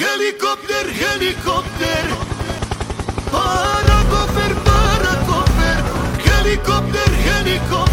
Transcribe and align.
Helikopter, 0.00 0.86
helikopter. 0.88 2.04
Parakofer, 3.30 4.54
parakofer. 4.64 5.76
Helikopter, 6.24 7.10
helikopter. 7.28 7.89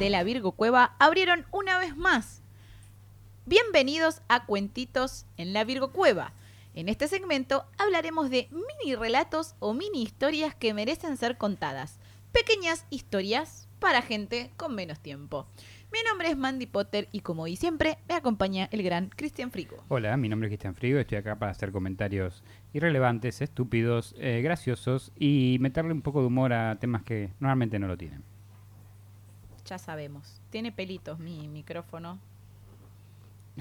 De 0.00 0.08
la 0.08 0.24
Virgo 0.24 0.52
Cueva 0.52 0.96
abrieron 0.98 1.44
una 1.52 1.78
vez 1.78 1.94
más. 1.94 2.42
Bienvenidos 3.44 4.22
a 4.28 4.46
Cuentitos 4.46 5.26
en 5.36 5.52
la 5.52 5.62
Virgo 5.62 5.92
Cueva. 5.92 6.32
En 6.72 6.88
este 6.88 7.06
segmento 7.06 7.66
hablaremos 7.76 8.30
de 8.30 8.48
mini 8.50 8.94
relatos 8.94 9.56
o 9.58 9.74
mini 9.74 10.02
historias 10.02 10.54
que 10.54 10.72
merecen 10.72 11.18
ser 11.18 11.36
contadas. 11.36 12.00
Pequeñas 12.32 12.86
historias 12.88 13.68
para 13.78 14.00
gente 14.00 14.50
con 14.56 14.74
menos 14.74 15.00
tiempo. 15.00 15.46
Mi 15.92 15.98
nombre 16.08 16.30
es 16.30 16.36
Mandy 16.38 16.64
Potter 16.64 17.10
y 17.12 17.20
como 17.20 17.42
hoy 17.42 17.56
siempre 17.56 17.98
me 18.08 18.14
acompaña 18.14 18.70
el 18.72 18.82
gran 18.82 19.10
Cristian 19.10 19.50
Frigo. 19.50 19.84
Hola, 19.88 20.16
mi 20.16 20.30
nombre 20.30 20.46
es 20.46 20.52
Cristian 20.52 20.76
Frigo, 20.76 20.98
estoy 20.98 21.18
acá 21.18 21.38
para 21.38 21.52
hacer 21.52 21.72
comentarios 21.72 22.42
irrelevantes, 22.72 23.42
estúpidos, 23.42 24.14
eh, 24.16 24.40
graciosos 24.40 25.12
y 25.14 25.58
meterle 25.60 25.92
un 25.92 26.00
poco 26.00 26.22
de 26.22 26.28
humor 26.28 26.54
a 26.54 26.78
temas 26.78 27.02
que 27.02 27.34
normalmente 27.38 27.78
no 27.78 27.86
lo 27.86 27.98
tienen. 27.98 28.29
Ya 29.70 29.78
sabemos. 29.78 30.42
Tiene 30.50 30.72
pelitos 30.72 31.18
mi 31.20 31.48
micrófono. 31.48 32.18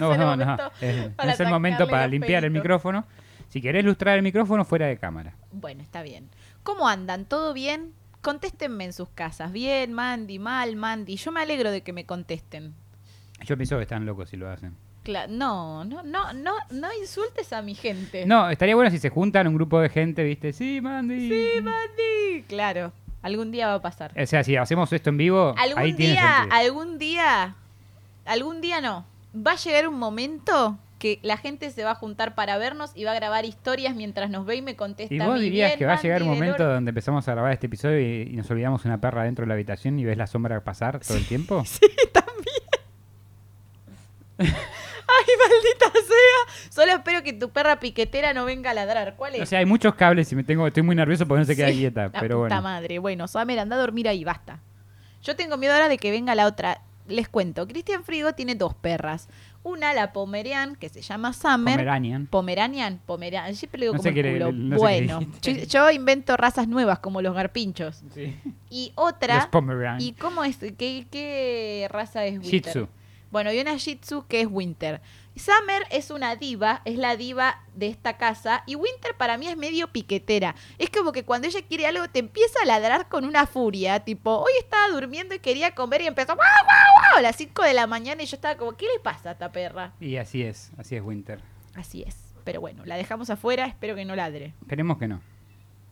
No, 0.00 0.12
es 0.12 0.18
el 0.18 0.18
no, 0.18 0.36
no, 0.36 0.46
momento 0.46 0.72
es, 0.80 1.08
para 1.14 1.32
es 1.32 1.40
el 1.40 1.48
momento 1.48 1.86
para 1.86 2.08
limpiar 2.08 2.44
el 2.44 2.50
micrófono. 2.50 3.06
Si 3.48 3.60
querés 3.60 3.84
lustrar 3.84 4.16
el 4.16 4.22
micrófono, 4.22 4.64
fuera 4.64 4.86
de 4.86 4.96
cámara. 4.98 5.34
Bueno, 5.52 5.82
está 5.82 6.02
bien. 6.02 6.28
¿Cómo 6.64 6.88
andan? 6.88 7.24
¿Todo 7.24 7.52
bien? 7.52 7.92
Contéstenme 8.20 8.84
en 8.86 8.92
sus 8.92 9.08
casas. 9.10 9.52
Bien, 9.52 9.92
Mandy, 9.92 10.40
mal, 10.40 10.74
Mandy. 10.74 11.16
Yo 11.16 11.30
me 11.30 11.40
alegro 11.40 11.70
de 11.70 11.82
que 11.82 11.92
me 11.92 12.04
contesten. 12.04 12.74
Yo 13.44 13.56
pienso 13.56 13.76
que 13.76 13.82
están 13.82 14.04
locos 14.06 14.30
si 14.30 14.36
lo 14.36 14.50
hacen. 14.50 14.74
Cla- 15.04 15.28
no, 15.28 15.84
no, 15.84 16.02
no, 16.02 16.32
no, 16.32 16.54
no 16.70 16.88
insultes 17.00 17.52
a 17.52 17.62
mi 17.62 17.76
gente. 17.76 18.26
No, 18.26 18.50
estaría 18.50 18.74
bueno 18.74 18.90
si 18.90 18.98
se 18.98 19.10
juntan 19.10 19.46
un 19.46 19.54
grupo 19.54 19.78
de 19.78 19.88
gente, 19.88 20.24
¿viste? 20.24 20.52
Sí, 20.52 20.80
Mandy. 20.80 21.28
Sí, 21.28 21.62
Mandy. 21.62 22.42
Claro, 22.48 22.92
algún 23.26 23.50
día 23.52 23.66
va 23.66 23.74
a 23.74 23.82
pasar. 23.82 24.12
O 24.20 24.26
sea, 24.26 24.42
si 24.44 24.56
hacemos 24.56 24.92
esto 24.92 25.10
en 25.10 25.16
vivo, 25.18 25.54
Algún 25.58 25.96
día, 25.96 26.42
algún 26.50 26.98
día, 26.98 27.54
algún 28.24 28.60
día 28.60 28.80
no. 28.80 29.04
Va 29.36 29.52
a 29.52 29.56
llegar 29.56 29.86
un 29.88 29.98
momento 29.98 30.78
que 30.98 31.18
la 31.22 31.36
gente 31.36 31.70
se 31.70 31.84
va 31.84 31.90
a 31.90 31.94
juntar 31.94 32.34
para 32.34 32.56
vernos 32.56 32.92
y 32.94 33.04
va 33.04 33.12
a 33.12 33.14
grabar 33.14 33.44
historias 33.44 33.94
mientras 33.94 34.30
nos 34.30 34.46
ve 34.46 34.56
y 34.56 34.62
me 34.62 34.76
contesta. 34.76 35.14
¿Y 35.14 35.18
vos 35.18 35.38
dirías 35.38 35.70
"Bien, 35.70 35.78
que 35.78 35.84
va 35.86 35.92
a 35.94 36.00
llegar 36.00 36.22
un 36.22 36.28
momento 36.30 36.62
orto". 36.62 36.72
donde 36.74 36.88
empezamos 36.88 37.28
a 37.28 37.32
grabar 37.32 37.52
este 37.52 37.66
episodio 37.66 38.00
y, 38.00 38.30
y 38.32 38.36
nos 38.36 38.50
olvidamos 38.50 38.84
una 38.86 38.98
perra 39.00 39.24
dentro 39.24 39.42
de 39.44 39.48
la 39.48 39.54
habitación 39.54 39.98
y 39.98 40.04
ves 40.04 40.16
la 40.16 40.26
sombra 40.26 40.64
pasar 40.64 41.00
todo 41.00 41.18
el 41.18 41.26
tiempo? 41.28 41.62
Sí, 41.66 41.80
también. 42.12 42.36
Ay, 45.18 45.24
maldita 45.38 45.92
sea. 46.06 46.70
Solo 46.70 46.92
espero 46.92 47.22
que 47.22 47.32
tu 47.32 47.50
perra 47.50 47.78
piquetera 47.80 48.32
no 48.34 48.44
venga 48.44 48.70
a 48.70 48.74
ladrar. 48.74 49.14
¿Cuál 49.16 49.36
es? 49.36 49.42
O 49.42 49.46
sea, 49.46 49.58
hay 49.60 49.66
muchos 49.66 49.94
cables 49.94 50.30
y 50.32 50.36
me 50.36 50.44
tengo, 50.44 50.66
estoy 50.66 50.82
muy 50.82 50.96
nervioso 50.96 51.26
porque 51.26 51.40
no 51.40 51.44
se 51.46 51.56
queda 51.56 51.70
quieta. 51.70 52.10
La 52.12 52.20
Pero 52.20 52.36
puta 52.42 52.48
bueno. 52.56 52.62
madre. 52.62 52.98
Bueno, 52.98 53.28
Samer, 53.28 53.58
anda 53.58 53.76
a 53.76 53.78
dormir 53.78 54.08
ahí, 54.08 54.24
basta. 54.24 54.60
Yo 55.22 55.34
tengo 55.36 55.56
miedo 55.56 55.72
ahora 55.74 55.88
de 55.88 55.98
que 55.98 56.10
venga 56.10 56.34
la 56.34 56.46
otra. 56.46 56.82
Les 57.08 57.28
cuento, 57.28 57.68
Cristian 57.68 58.02
Frigo 58.02 58.32
tiene 58.32 58.56
dos 58.56 58.74
perras. 58.74 59.28
Una, 59.62 59.92
la 59.92 60.12
Pomerian, 60.12 60.74
que 60.76 60.88
se 60.88 61.02
llama 61.02 61.32
Summer. 61.32 61.74
Pomeranian. 61.76 62.26
Pomeranian, 62.26 63.00
Pomeranian. 63.06 63.54
Siempre 63.54 63.78
le 63.80 63.86
digo 63.86 63.94
No 63.94 63.98
como 63.98 64.08
el 64.08 64.14
qué 64.14 64.32
culo. 64.32 64.52
no 64.52 64.76
bueno, 64.76 65.20
yo, 65.42 65.52
yo 65.52 65.90
invento 65.90 66.36
razas 66.36 66.66
nuevas 66.68 66.98
como 67.00 67.22
los 67.22 67.32
garpinchos. 67.34 68.02
Sí. 68.12 68.36
Y 68.70 68.92
Los 68.96 69.06
otra, 69.08 69.48
Pomeranian. 69.52 70.00
¿y 70.00 70.12
cómo 70.14 70.42
es? 70.44 70.56
¿Qué, 70.58 71.06
qué 71.10 71.86
raza 71.90 72.24
es? 72.26 72.40
Shih 72.40 72.60
Tzu. 72.60 72.88
Bueno, 73.36 73.52
y 73.52 73.60
una 73.60 73.76
Shih 73.76 73.96
Tzu 73.96 74.26
que 74.28 74.40
es 74.40 74.48
Winter. 74.50 75.02
Summer 75.36 75.82
es 75.90 76.10
una 76.10 76.36
diva, 76.36 76.80
es 76.86 76.96
la 76.96 77.18
diva 77.18 77.60
de 77.74 77.86
esta 77.86 78.16
casa. 78.16 78.62
Y 78.64 78.76
Winter 78.76 79.14
para 79.14 79.36
mí 79.36 79.46
es 79.46 79.58
medio 79.58 79.88
piquetera. 79.88 80.54
Es 80.78 80.88
como 80.88 81.12
que 81.12 81.22
cuando 81.22 81.46
ella 81.46 81.60
quiere 81.60 81.86
algo 81.86 82.08
te 82.08 82.20
empieza 82.20 82.60
a 82.62 82.64
ladrar 82.64 83.10
con 83.10 83.26
una 83.26 83.46
furia. 83.46 84.00
Tipo, 84.00 84.38
hoy 84.38 84.52
estaba 84.58 84.88
durmiendo 84.88 85.34
y 85.34 85.40
quería 85.40 85.74
comer 85.74 86.00
y 86.00 86.06
empezó 86.06 86.34
¡guau, 86.34 86.38
guau, 86.38 87.10
guau! 87.10 87.18
a 87.18 87.20
las 87.20 87.36
5 87.36 87.62
de 87.62 87.74
la 87.74 87.86
mañana 87.86 88.22
y 88.22 88.24
yo 88.24 88.36
estaba 88.36 88.56
como, 88.56 88.74
¿qué 88.74 88.86
le 88.86 89.00
pasa 89.00 89.28
a 89.28 89.32
esta 89.32 89.52
perra? 89.52 89.92
Y 90.00 90.16
así 90.16 90.42
es, 90.42 90.72
así 90.78 90.96
es 90.96 91.02
Winter. 91.02 91.38
Así 91.74 92.04
es. 92.04 92.16
Pero 92.42 92.62
bueno, 92.62 92.86
la 92.86 92.96
dejamos 92.96 93.28
afuera, 93.28 93.66
espero 93.66 93.94
que 93.96 94.06
no 94.06 94.16
ladre. 94.16 94.54
Esperemos 94.62 94.96
que 94.96 95.08
no. 95.08 95.20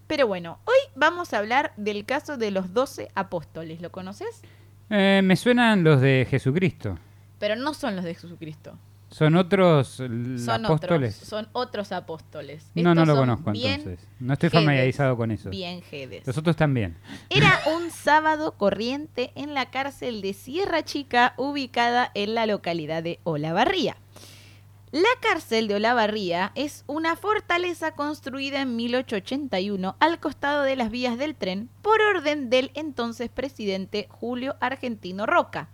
Pero 0.06 0.26
bueno, 0.26 0.60
hoy 0.64 0.78
vamos 0.94 1.34
a 1.34 1.40
hablar 1.40 1.74
del 1.76 2.06
caso 2.06 2.38
de 2.38 2.50
los 2.50 2.72
12 2.72 3.10
apóstoles. 3.14 3.82
¿Lo 3.82 3.92
conoces? 3.92 4.40
Eh, 4.88 5.20
me 5.22 5.36
suenan 5.36 5.84
los 5.84 6.00
de 6.00 6.26
Jesucristo. 6.30 6.98
Pero 7.44 7.56
no 7.56 7.74
son 7.74 7.94
los 7.94 8.06
de 8.06 8.14
Jesucristo. 8.14 8.78
¿Son 9.10 9.36
otros 9.36 9.86
Son 9.88 10.64
apóstoles? 10.64 11.16
otros, 11.16 11.28
son 11.28 11.48
otros 11.52 11.92
apóstoles. 11.92 12.70
No, 12.74 12.94
no 12.94 13.04
lo 13.04 13.14
conozco 13.14 13.50
entonces. 13.54 14.00
No 14.18 14.32
estoy 14.32 14.48
jedes, 14.48 14.64
familiarizado 14.64 15.14
con 15.14 15.30
eso. 15.30 15.50
Bien 15.50 15.82
jedes. 15.82 16.26
Los 16.26 16.38
otros 16.38 16.56
también. 16.56 16.96
Era 17.28 17.60
un 17.76 17.90
sábado 17.90 18.52
corriente 18.52 19.30
en 19.34 19.52
la 19.52 19.70
cárcel 19.70 20.22
de 20.22 20.32
Sierra 20.32 20.86
Chica, 20.86 21.34
ubicada 21.36 22.10
en 22.14 22.34
la 22.34 22.46
localidad 22.46 23.02
de 23.02 23.20
Olavarría. 23.24 23.98
La 24.90 25.02
cárcel 25.20 25.68
de 25.68 25.74
Olavarría 25.74 26.50
es 26.54 26.82
una 26.86 27.14
fortaleza 27.14 27.90
construida 27.90 28.62
en 28.62 28.74
1881 28.74 29.96
al 30.00 30.18
costado 30.18 30.62
de 30.62 30.76
las 30.76 30.90
vías 30.90 31.18
del 31.18 31.34
tren 31.34 31.68
por 31.82 32.00
orden 32.00 32.48
del 32.48 32.70
entonces 32.72 33.28
presidente 33.28 34.06
Julio 34.08 34.56
Argentino 34.60 35.26
Roca, 35.26 35.68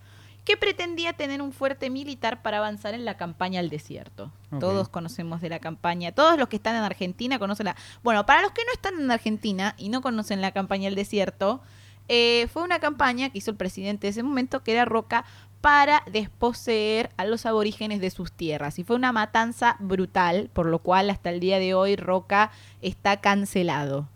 que 0.45 0.57
pretendía 0.57 1.13
tener 1.13 1.41
un 1.41 1.51
fuerte 1.51 1.89
militar 1.89 2.41
para 2.41 2.57
avanzar 2.57 2.93
en 2.93 3.05
la 3.05 3.15
campaña 3.15 3.59
al 3.59 3.69
desierto. 3.69 4.31
Todos 4.59 4.89
conocemos 4.89 5.39
de 5.41 5.49
la 5.49 5.59
campaña, 5.59 6.11
todos 6.11 6.37
los 6.37 6.47
que 6.47 6.55
están 6.55 6.75
en 6.75 6.83
Argentina 6.83 7.39
conocen 7.39 7.65
la... 7.65 7.75
Bueno, 8.03 8.25
para 8.25 8.41
los 8.41 8.51
que 8.51 8.65
no 8.65 8.73
están 8.73 8.99
en 8.99 9.11
Argentina 9.11 9.75
y 9.77 9.89
no 9.89 10.01
conocen 10.01 10.41
la 10.41 10.51
campaña 10.51 10.87
al 10.87 10.95
desierto, 10.95 11.61
eh, 12.07 12.47
fue 12.51 12.63
una 12.63 12.79
campaña 12.79 13.29
que 13.29 13.37
hizo 13.37 13.51
el 13.51 13.57
presidente 13.57 14.07
de 14.07 14.11
ese 14.11 14.23
momento, 14.23 14.63
que 14.63 14.73
era 14.73 14.85
Roca, 14.85 15.25
para 15.61 16.03
desposeer 16.11 17.11
a 17.17 17.25
los 17.25 17.45
aborígenes 17.45 18.01
de 18.01 18.09
sus 18.09 18.31
tierras. 18.31 18.79
Y 18.79 18.83
fue 18.83 18.95
una 18.95 19.11
matanza 19.11 19.77
brutal, 19.79 20.49
por 20.53 20.65
lo 20.65 20.79
cual 20.79 21.09
hasta 21.09 21.29
el 21.29 21.39
día 21.39 21.59
de 21.59 21.75
hoy 21.75 21.95
Roca 21.95 22.51
está 22.81 23.21
cancelado. 23.21 24.09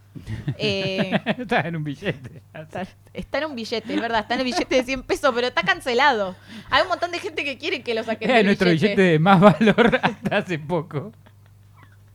Eh, 0.58 1.12
Está 1.40 1.62
en 1.62 1.76
un 1.76 1.84
billete. 1.84 2.42
Está, 2.54 2.88
está 3.14 3.38
en 3.40 3.46
un 3.46 3.56
billete, 3.56 3.94
es 3.94 4.02
verdad, 4.02 4.22
está 4.22 4.34
en 4.36 4.42
el 4.42 4.46
billete 4.46 4.76
de 4.76 4.84
100 4.84 5.04
pesos, 5.04 5.32
pero 5.36 5.48
está 5.48 5.64
cancelado. 5.64 6.36
Hay 6.70 6.84
un 6.84 6.88
montón 6.90 7.12
de 7.12 7.20
gente 7.20 7.44
que 7.44 7.58
quiere 7.58 7.82
que 7.84 7.94
lo 7.94 8.04
saquen 8.04 8.30
Era 8.30 8.44
nuestro 8.44 8.70
billete 8.70 9.02
de 9.02 9.20
más 9.20 9.40
valor 9.42 10.00
hasta 10.04 10.38
hace 10.38 10.60
poco. 10.60 11.12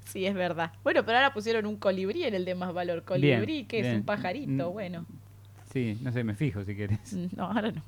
Sí, 0.06 0.26
es 0.26 0.34
verdad. 0.34 0.72
Bueno, 0.82 1.04
pero 1.04 1.18
ahora 1.18 1.32
pusieron 1.32 1.66
un 1.66 1.76
colibrí 1.76 2.24
en 2.24 2.34
el 2.34 2.44
de 2.44 2.54
más 2.54 2.72
valor. 2.74 3.04
Colibrí, 3.04 3.52
Bien, 3.52 3.66
que 3.68 3.80
es 3.80 3.94
un 3.94 4.02
pajarito, 4.04 4.70
Mm. 4.70 4.72
bueno. 4.72 5.06
Sí, 5.72 5.96
no 6.02 6.10
sé, 6.10 6.24
me 6.24 6.34
fijo 6.34 6.64
si 6.64 6.74
querés. 6.74 7.12
Mm, 7.12 7.26
No, 7.36 7.44
ahora 7.44 7.70
no. 7.70 7.82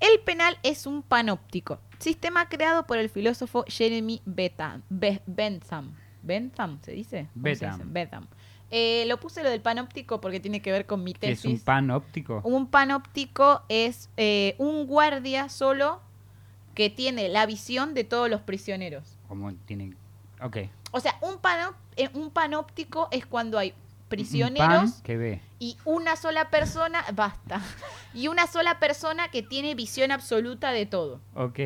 El 0.00 0.20
penal 0.20 0.56
es 0.62 0.86
un 0.86 1.02
panóptico, 1.02 1.80
sistema 1.98 2.48
creado 2.48 2.86
por 2.86 2.98
el 2.98 3.10
filósofo 3.10 3.64
Jeremy 3.66 4.22
Bentham. 4.24 4.82
Be- 4.88 5.20
Bentham. 5.26 5.92
¿Bentham 6.22 6.78
se 6.82 6.92
dice? 6.92 7.26
¿Cómo 7.34 7.44
se 7.44 7.50
Bentham. 7.50 7.78
dice? 7.78 7.84
Bentham. 7.90 8.26
Eh, 8.70 9.04
lo 9.06 9.18
puse 9.18 9.42
lo 9.42 9.48
del 9.50 9.60
panóptico 9.62 10.20
porque 10.20 10.40
tiene 10.40 10.60
que 10.60 10.70
ver 10.70 10.84
con 10.86 11.02
mi 11.02 11.14
¿Qué 11.14 11.30
es 11.32 11.40
tesis. 11.42 11.58
un 11.60 11.64
pan 11.64 11.90
óptico? 11.90 12.40
Un 12.44 12.66
panóptico 12.66 13.62
es 13.68 14.10
eh, 14.16 14.54
un 14.58 14.86
guardia 14.86 15.48
solo 15.48 16.00
que 16.74 16.90
tiene 16.90 17.28
la 17.28 17.46
visión 17.46 17.94
de 17.94 18.04
todos 18.04 18.28
los 18.28 18.40
prisioneros. 18.42 19.16
Como 19.26 19.52
tiene... 19.54 19.94
Ok. 20.42 20.58
O 20.92 21.00
sea, 21.00 21.16
un, 21.22 21.38
pano- 21.38 21.74
eh, 21.96 22.08
un 22.14 22.30
panóptico 22.30 23.08
es 23.10 23.26
cuando 23.26 23.58
hay 23.58 23.70
Un 23.70 23.76
prisioneros 24.08 25.00
que 25.02 25.16
ve. 25.16 25.40
y 25.58 25.76
una 25.84 26.16
sola 26.16 26.50
persona, 26.50 27.04
basta, 27.14 27.60
y 28.14 28.28
una 28.28 28.46
sola 28.46 28.78
persona 28.78 29.28
que 29.28 29.42
tiene 29.42 29.74
visión 29.74 30.12
absoluta 30.12 30.70
de 30.72 30.86
todo. 30.86 31.20
Ok. 31.34 31.58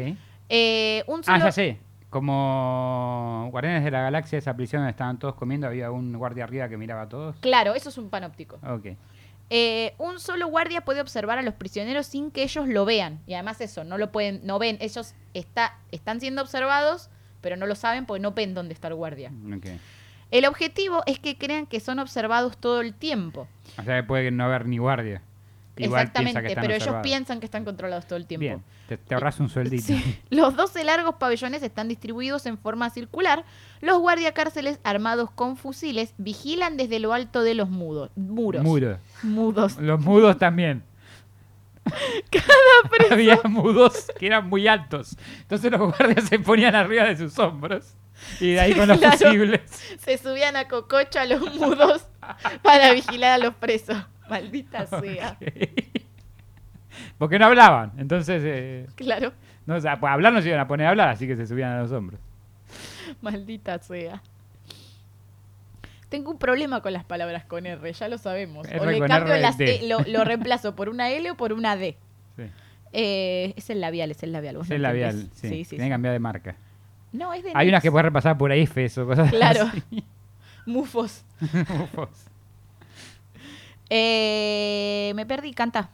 Eh, 0.49 1.05
un 1.07 1.21
Ah, 1.21 1.25
solo, 1.25 1.39
ya 1.47 1.53
sé. 1.53 1.79
Como 2.13 3.49
Guardianes 3.51 3.85
de 3.85 3.91
la 3.91 4.03
Galaxia, 4.03 4.39
esa 4.39 4.55
prisión 4.55 4.83
donde 4.83 4.91
estaban 4.91 5.19
todos 5.19 5.35
comiendo, 5.35 5.67
había 5.67 5.91
un 5.91 6.13
guardia 6.13 6.45
arriba 6.45 6.69
que 6.69 6.77
miraba 6.77 7.03
a 7.03 7.09
todos. 7.09 7.37
Claro, 7.41 7.75
eso 7.75 7.89
es 7.89 7.97
un 7.97 8.11
panóptico. 8.11 8.59
Ok. 8.69 8.89
Eh, 9.49 9.95
un 9.97 10.21
solo 10.21 10.47
guardia 10.49 10.83
puede 10.83 11.01
observar 11.01 11.39
a 11.39 11.43
los 11.43 11.55
prisioneros 11.55 12.05
sin 12.05 12.31
que 12.31 12.43
ellos 12.43 12.69
lo 12.69 12.85
vean. 12.85 13.21
Y 13.27 13.33
además 13.33 13.63
eso, 13.63 13.85
no 13.85 13.97
lo 13.97 14.13
pueden, 14.13 14.43
no 14.45 14.59
ven, 14.59 14.77
ellos 14.83 15.15
está, 15.33 15.79
están 15.91 16.21
siendo 16.21 16.43
observados, 16.43 17.09
pero 17.41 17.57
no 17.57 17.65
lo 17.65 17.75
saben 17.77 18.05
porque 18.05 18.21
no 18.21 18.33
ven 18.33 18.53
dónde 18.53 18.75
está 18.75 18.89
el 18.89 18.95
guardia. 18.95 19.33
El 20.31 20.45
objetivo 20.45 21.03
es 21.07 21.19
que 21.19 21.39
crean 21.39 21.65
que 21.65 21.81
son 21.81 21.99
observados 21.99 22.59
todo 22.59 22.83
el 22.83 22.93
tiempo. 22.93 23.49
O 23.79 23.83
sea, 23.85 24.03
que 24.03 24.07
puede 24.07 24.31
no 24.31 24.45
haber 24.45 24.67
ni 24.67 24.77
guardia. 24.77 25.23
Igual 25.77 26.13
piensa 26.13 26.41
que 26.43 26.49
Exactamente, 26.49 26.61
pero 26.61 26.75
ellos 26.75 27.03
piensan 27.03 27.41
que 27.41 27.47
están 27.47 27.65
controlados 27.65 28.07
todo 28.07 28.19
el 28.19 28.27
tiempo. 28.27 28.41
Bien, 28.43 28.63
te, 28.89 28.99
te 28.99 29.15
ahorras 29.15 29.41
un 29.41 29.49
sueldito. 29.49 29.85
Sí. 29.85 30.19
Los 30.31 30.55
12 30.55 30.85
largos 30.85 31.15
pabellones 31.15 31.63
están 31.63 31.89
distribuidos 31.89 32.45
en 32.47 32.59
forma 32.59 32.91
circular. 32.91 33.45
Los 33.81 33.99
guardiacárceles 33.99 34.81
armados 34.85 35.31
con 35.31 35.57
fusiles 35.57 36.13
vigilan 36.19 36.77
desde 36.77 36.99
lo 36.99 37.15
alto 37.15 37.43
de 37.43 37.55
los 37.55 37.71
mudos, 37.71 38.11
muros. 38.17 38.63
Mudo. 38.63 38.99
Mudos. 39.23 39.79
Los 39.79 40.01
mudos 40.01 40.37
también. 40.39 40.85
Había 43.11 43.41
mudos 43.45 44.07
que 44.19 44.27
eran 44.27 44.49
muy 44.49 44.69
altos. 44.69 45.17
Entonces 45.41 45.71
los 45.71 45.81
guardias 45.81 46.29
se 46.29 46.39
ponían 46.39 46.75
arriba 46.75 47.05
de 47.05 47.17
sus 47.17 47.39
hombros. 47.39 47.95
Y 48.41 48.53
de 48.53 48.61
ahí 48.61 48.75
con 48.75 48.87
los 48.89 48.99
Claro. 48.99 49.17
fusibles. 49.19 49.63
Se 49.99 50.17
subían 50.19 50.55
a 50.57 50.69
cococho 50.69 51.19
a 51.19 51.25
los 51.25 51.41
mudos 51.57 52.07
para 52.63 52.93
vigilar 52.93 53.33
a 53.33 53.39
los 53.45 53.55
presos. 53.55 53.97
Maldita 54.33 54.87
sea. 55.01 55.39
Porque 57.19 57.39
no 57.39 57.47
hablaban. 57.47 57.93
Entonces, 57.99 58.43
eh, 58.45 58.87
Claro, 58.97 59.33
no, 59.67 59.77
o 59.77 59.81
sea, 59.81 59.99
pues 60.01 60.13
hablar 60.13 60.33
no 60.33 60.43
se 60.43 60.49
iban 60.49 60.61
a 60.61 60.67
poner 60.69 60.87
a 60.87 60.91
hablar, 60.91 61.09
así 61.09 61.27
que 61.27 61.37
se 61.37 61.47
subían 61.47 61.73
a 61.73 61.81
los 61.83 61.93
hombros. 61.93 62.21
maldita 63.21 63.79
sea. 63.79 64.23
Tengo 66.09 66.31
un 66.31 66.39
problema 66.39 66.83
con 66.83 66.93
las 66.93 67.05
palabras 67.05 67.45
con 67.47 67.65
R, 67.65 67.93
ya 67.93 68.09
lo 68.09 68.19
sabemos. 68.19 68.69
R 68.69 68.81
o 68.81 68.85
le 68.91 69.01
cambio 69.01 69.33
R, 69.33 69.41
las. 69.43 69.59
E, 69.59 69.81
lo, 69.89 70.01
lo 70.01 70.25
reemplazo 70.25 70.75
por 70.75 70.89
una 70.91 71.09
L 71.11 71.31
o 71.31 71.37
por 71.37 71.53
una 71.55 71.75
D. 71.77 71.97
Sí. 72.37 72.43
Eh, 72.93 73.55
es 73.57 73.71
el 73.71 73.81
labial, 73.81 74.11
es 74.11 74.23
el 74.23 74.33
labial. 74.33 74.57
vos 74.59 74.67
Es 74.67 74.73
el 74.73 74.83
labial, 74.83 75.11
entendés. 75.15 75.39
sí. 75.41 75.49
sí, 75.49 75.65
sí, 75.65 75.71
Tiene 75.77 75.85
que 75.87 75.91
cambiar 75.95 76.13
de 76.13 76.19
marca. 76.19 76.57
No, 77.13 77.33
es 77.33 77.43
de 77.45 77.53
Hay 77.55 77.69
unas 77.69 77.83
que 77.83 77.91
puedes 77.91 78.05
repasar 78.05 78.37
por 78.37 78.51
ahí, 78.53 78.69
o 78.99 79.07
cosas 79.07 79.31
Claro. 79.31 79.65
así. 79.69 80.05
Mufos. 80.67 81.25
Ufos. 81.41 82.27
Eh, 83.95 85.13
me 85.17 85.27
perdí, 85.27 85.53
canta. 85.53 85.91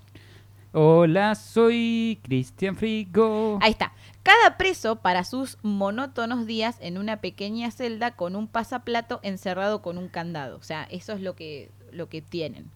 Hola, 0.73 1.35
soy 1.35 2.21
Cristian 2.23 2.77
Frigo. 2.77 3.59
Ahí 3.61 3.73
está. 3.73 3.93
Cada 4.23 4.57
preso 4.57 5.01
para 5.01 5.25
sus 5.25 5.59
monótonos 5.63 6.47
días 6.47 6.77
en 6.79 6.97
una 6.97 7.17
pequeña 7.17 7.73
celda 7.73 8.13
con 8.13 8.37
un 8.37 8.47
pasaplato 8.47 9.19
encerrado 9.25 9.83
con 9.83 9.99
un 9.99 10.07
candado. 10.07 10.59
O 10.59 10.63
sea, 10.63 10.85
eso 10.85 11.13
es 11.13 11.23
lo 11.23 11.35
que, 11.35 11.73
lo 11.91 12.09
que 12.09 12.23
tienen. 12.23 12.71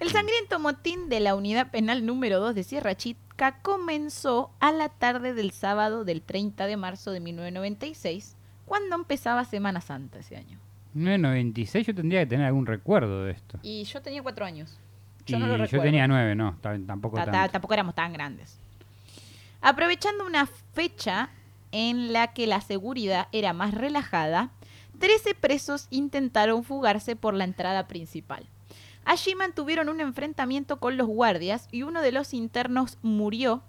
El 0.00 0.10
sangriento 0.10 0.58
motín 0.58 1.08
de 1.08 1.20
la 1.20 1.36
unidad 1.36 1.70
penal 1.70 2.04
número 2.04 2.40
2 2.40 2.56
de 2.56 2.64
Sierra 2.64 2.96
Chica 2.96 3.62
comenzó 3.62 4.50
a 4.58 4.72
la 4.72 4.88
tarde 4.88 5.32
del 5.32 5.52
sábado 5.52 6.04
del 6.04 6.22
30 6.22 6.66
de 6.66 6.76
marzo 6.76 7.12
de 7.12 7.20
1996, 7.20 8.34
cuando 8.66 8.96
empezaba 8.96 9.44
Semana 9.44 9.80
Santa 9.80 10.18
ese 10.18 10.36
año. 10.36 10.58
996 10.94 11.86
yo 11.86 11.94
tendría 11.94 12.20
que 12.20 12.26
tener 12.26 12.46
algún 12.46 12.66
recuerdo 12.66 13.24
de 13.24 13.32
esto. 13.32 13.58
Y 13.62 13.84
yo 13.84 14.00
tenía 14.02 14.22
cuatro 14.22 14.44
años. 14.44 14.78
Yo 15.26 15.36
y 15.36 15.40
no 15.40 15.46
lo 15.46 15.56
yo 15.56 15.62
recuerdo. 15.64 15.84
tenía 15.84 16.08
9, 16.08 16.34
no, 16.34 16.56
ta- 16.60 16.78
tampoco 16.86 17.16
Ta- 17.16 17.26
ta- 17.26 17.30
tanto. 17.32 17.52
tampoco 17.52 17.74
éramos 17.74 17.94
tan 17.94 18.12
grandes. 18.12 18.58
Aprovechando 19.60 20.26
una 20.26 20.46
fecha 20.72 21.28
en 21.72 22.12
la 22.12 22.32
que 22.32 22.46
la 22.46 22.60
seguridad 22.60 23.28
era 23.32 23.52
más 23.52 23.74
relajada, 23.74 24.50
13 24.98 25.34
presos 25.34 25.86
intentaron 25.90 26.64
fugarse 26.64 27.16
por 27.16 27.34
la 27.34 27.44
entrada 27.44 27.86
principal. 27.86 28.46
Allí 29.04 29.34
mantuvieron 29.34 29.88
un 29.88 30.00
enfrentamiento 30.00 30.78
con 30.78 30.96
los 30.96 31.06
guardias 31.06 31.68
y 31.72 31.82
uno 31.82 32.02
de 32.02 32.12
los 32.12 32.34
internos 32.34 32.98
murió 33.02 33.62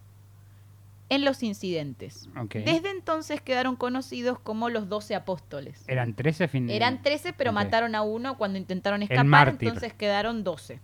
en 1.12 1.26
los 1.26 1.44
incidentes. 1.44 2.30
Desde 2.54 2.90
entonces 2.90 3.42
quedaron 3.42 3.76
conocidos 3.76 4.40
como 4.40 4.70
los 4.70 4.88
12 4.88 5.14
apóstoles. 5.14 5.84
Eran 5.88 6.14
13 6.16 6.48
fin... 6.48 6.70
Eran 6.70 7.02
13, 7.02 7.34
pero 7.34 7.52
mataron 7.52 7.96
a 7.96 8.02
uno 8.02 8.38
cuando 8.38 8.58
intentaron 8.58 9.04
escapar, 9.04 9.50
entonces 9.60 9.94
quedaron 9.94 10.46
12. 10.46 10.80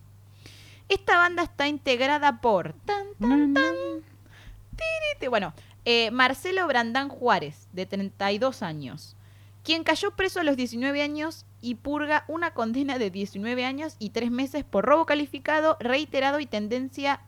Esta 0.90 1.16
banda 1.16 1.44
está 1.44 1.70
integrada 1.70 2.42
por 2.42 2.74
tan, 2.74 3.08
tan, 3.22 3.54
tan, 3.54 3.74
tiriti, 4.76 5.28
bueno, 5.30 5.54
eh, 5.86 6.12
Marcelo 6.12 6.68
Brandán 6.68 7.08
Juárez, 7.08 7.70
de 7.72 7.86
32 7.86 8.64
años, 8.64 9.16
quien 9.64 9.86
cayó 9.86 10.12
preso 10.12 10.42
a 10.42 10.44
los 10.44 10.58
19 10.58 11.02
años 11.02 11.46
y 11.62 11.76
purga 11.76 12.26
una 12.28 12.54
condena 12.54 12.98
de 12.98 13.12
19 13.12 13.64
años 13.64 13.96
y 13.98 14.10
3 14.10 14.30
meses 14.32 14.66
por 14.66 14.84
robo 14.84 15.06
calificado, 15.06 15.78
reiterado 15.80 16.42
y 16.42 16.46
tendencia, 16.48 17.22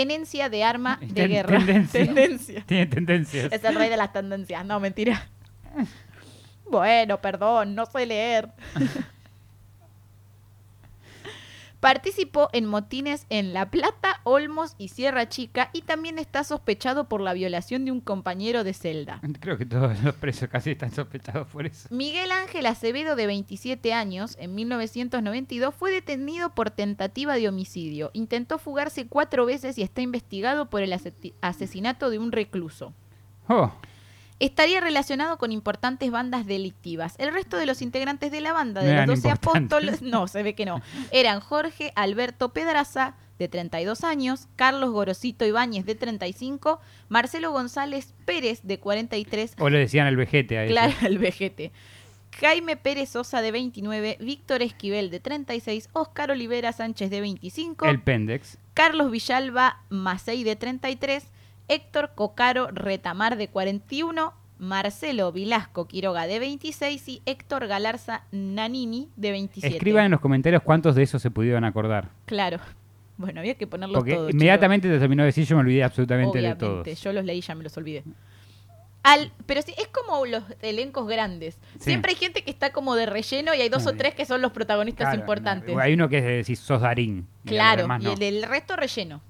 tenencia 0.00 0.48
de 0.50 0.62
arma 0.62 0.98
de 1.00 1.06
Ten- 1.14 1.28
guerra. 1.30 1.56
tendencia. 1.58 2.04
Tendencia. 2.04 2.64
Tiene 2.66 2.86
tendencias. 2.86 3.52
Es 3.52 3.64
el 3.64 3.74
rey 3.74 3.88
de 3.88 3.96
las 3.96 4.12
tendencias. 4.12 4.64
No, 4.66 4.78
mentira. 4.78 5.28
Bueno, 6.70 7.20
perdón, 7.20 7.74
no 7.74 7.86
sé 7.86 8.04
leer. 8.06 8.50
Participó 11.86 12.48
en 12.52 12.66
motines 12.66 13.26
en 13.30 13.52
La 13.52 13.70
Plata, 13.70 14.20
Olmos 14.24 14.74
y 14.76 14.88
Sierra 14.88 15.28
Chica 15.28 15.70
y 15.72 15.82
también 15.82 16.18
está 16.18 16.42
sospechado 16.42 17.08
por 17.08 17.20
la 17.20 17.32
violación 17.32 17.84
de 17.84 17.92
un 17.92 18.00
compañero 18.00 18.64
de 18.64 18.74
celda. 18.74 19.20
Creo 19.38 19.56
que 19.56 19.66
todos 19.66 20.02
los 20.02 20.16
presos 20.16 20.48
casi 20.48 20.72
están 20.72 20.90
sospechados 20.90 21.46
por 21.46 21.64
eso. 21.64 21.86
Miguel 21.92 22.32
Ángel 22.32 22.66
Acevedo, 22.66 23.14
de 23.14 23.28
27 23.28 23.92
años, 23.92 24.36
en 24.40 24.56
1992 24.56 25.72
fue 25.76 25.92
detenido 25.92 26.56
por 26.56 26.70
tentativa 26.70 27.34
de 27.34 27.48
homicidio. 27.48 28.10
Intentó 28.14 28.58
fugarse 28.58 29.06
cuatro 29.06 29.46
veces 29.46 29.78
y 29.78 29.82
está 29.82 30.00
investigado 30.00 30.68
por 30.68 30.82
el 30.82 30.92
asesinato 31.40 32.10
de 32.10 32.18
un 32.18 32.32
recluso. 32.32 32.94
Oh, 33.46 33.70
estaría 34.38 34.80
relacionado 34.80 35.38
con 35.38 35.52
importantes 35.52 36.10
bandas 36.10 36.46
delictivas. 36.46 37.14
El 37.18 37.32
resto 37.32 37.56
de 37.56 37.66
los 37.66 37.82
integrantes 37.82 38.30
de 38.30 38.40
la 38.40 38.52
banda 38.52 38.82
de 38.82 38.88
No 38.88 38.92
los 38.92 38.96
eran 38.96 39.06
12 39.08 39.28
importantes. 39.28 39.72
apóstoles, 39.72 40.02
no, 40.02 40.28
se 40.28 40.42
ve 40.42 40.54
que 40.54 40.66
no, 40.66 40.82
eran 41.10 41.40
Jorge 41.40 41.92
Alberto 41.94 42.52
Pedraza, 42.52 43.14
de 43.38 43.48
32 43.48 44.04
años, 44.04 44.48
Carlos 44.56 44.90
Gorosito 44.90 45.44
Ibáñez, 45.44 45.84
de 45.84 45.94
35, 45.94 46.80
Marcelo 47.08 47.50
González 47.52 48.14
Pérez, 48.24 48.60
de 48.62 48.78
43, 48.78 49.56
o 49.58 49.68
le 49.68 49.78
decían 49.78 50.06
el 50.06 50.16
vejete 50.16 50.58
a 50.58 50.64
ese. 50.64 50.72
Clara 50.72 50.94
el 51.06 51.18
Vejete. 51.18 51.72
Jaime 52.40 52.76
Pérez 52.76 53.10
Sosa 53.10 53.40
de 53.40 53.50
29, 53.50 54.18
Víctor 54.20 54.60
Esquivel 54.60 55.10
de 55.10 55.20
36, 55.20 55.88
Óscar 55.92 56.30
Olivera 56.30 56.72
Sánchez 56.72 57.10
de 57.10 57.20
25, 57.22 57.86
El 57.86 58.02
Pendex. 58.02 58.58
Carlos 58.74 59.10
Villalba 59.10 59.80
Macei 59.88 60.44
de 60.44 60.54
33, 60.54 61.24
Héctor 61.68 62.12
Cocaro 62.14 62.68
Retamar 62.72 63.36
de 63.36 63.48
41, 63.48 64.32
Marcelo 64.58 65.32
Vilasco 65.32 65.86
Quiroga 65.86 66.26
de 66.26 66.38
26 66.38 67.08
y 67.08 67.22
Héctor 67.26 67.66
Galarza 67.66 68.24
Nanini 68.32 69.08
de 69.16 69.30
27. 69.32 69.76
Escriban 69.76 70.04
en 70.06 70.10
los 70.12 70.20
comentarios 70.20 70.62
cuántos 70.62 70.94
de 70.94 71.02
esos 71.02 71.20
se 71.20 71.30
pudieron 71.30 71.64
acordar. 71.64 72.10
Claro. 72.26 72.58
Bueno, 73.18 73.40
había 73.40 73.54
que 73.54 73.66
ponerlos 73.66 73.96
Porque 73.96 74.12
todos. 74.14 74.30
inmediatamente 74.30 74.90
te 74.90 74.98
terminó 74.98 75.22
de 75.22 75.28
decir, 75.28 75.46
yo 75.46 75.56
me 75.56 75.62
olvidé 75.62 75.78
chicos. 75.78 75.90
absolutamente 75.90 76.38
de 76.38 76.54
todos. 76.54 77.00
yo 77.00 77.12
los 77.14 77.24
leí 77.24 77.40
ya 77.40 77.54
me 77.54 77.64
los 77.64 77.74
olvidé. 77.78 78.04
Al, 79.02 79.32
pero 79.46 79.62
sí, 79.62 79.72
es 79.78 79.88
como 79.88 80.26
los 80.26 80.42
elencos 80.60 81.08
grandes. 81.08 81.54
Sí. 81.78 81.84
Siempre 81.84 82.10
hay 82.10 82.16
gente 82.18 82.44
que 82.44 82.50
está 82.50 82.74
como 82.74 82.94
de 82.94 83.06
relleno 83.06 83.54
y 83.54 83.62
hay 83.62 83.70
dos 83.70 83.86
o 83.86 83.94
tres 83.94 84.14
que 84.14 84.26
son 84.26 84.42
los 84.42 84.52
protagonistas 84.52 85.06
Claro, 85.06 85.18
importantes. 85.18 85.74
Hay 85.78 85.94
uno 85.94 86.10
que 86.10 86.18
es 86.18 86.24
de 86.24 86.30
decir, 86.36 86.58
sos 86.58 86.82
Darín. 86.82 87.26
y 87.44 87.48
Claro, 87.48 87.84
y 87.98 88.04
no. 88.04 88.12
el 88.12 88.18
del 88.18 88.42
resto 88.42 88.76
relleno. 88.76 89.22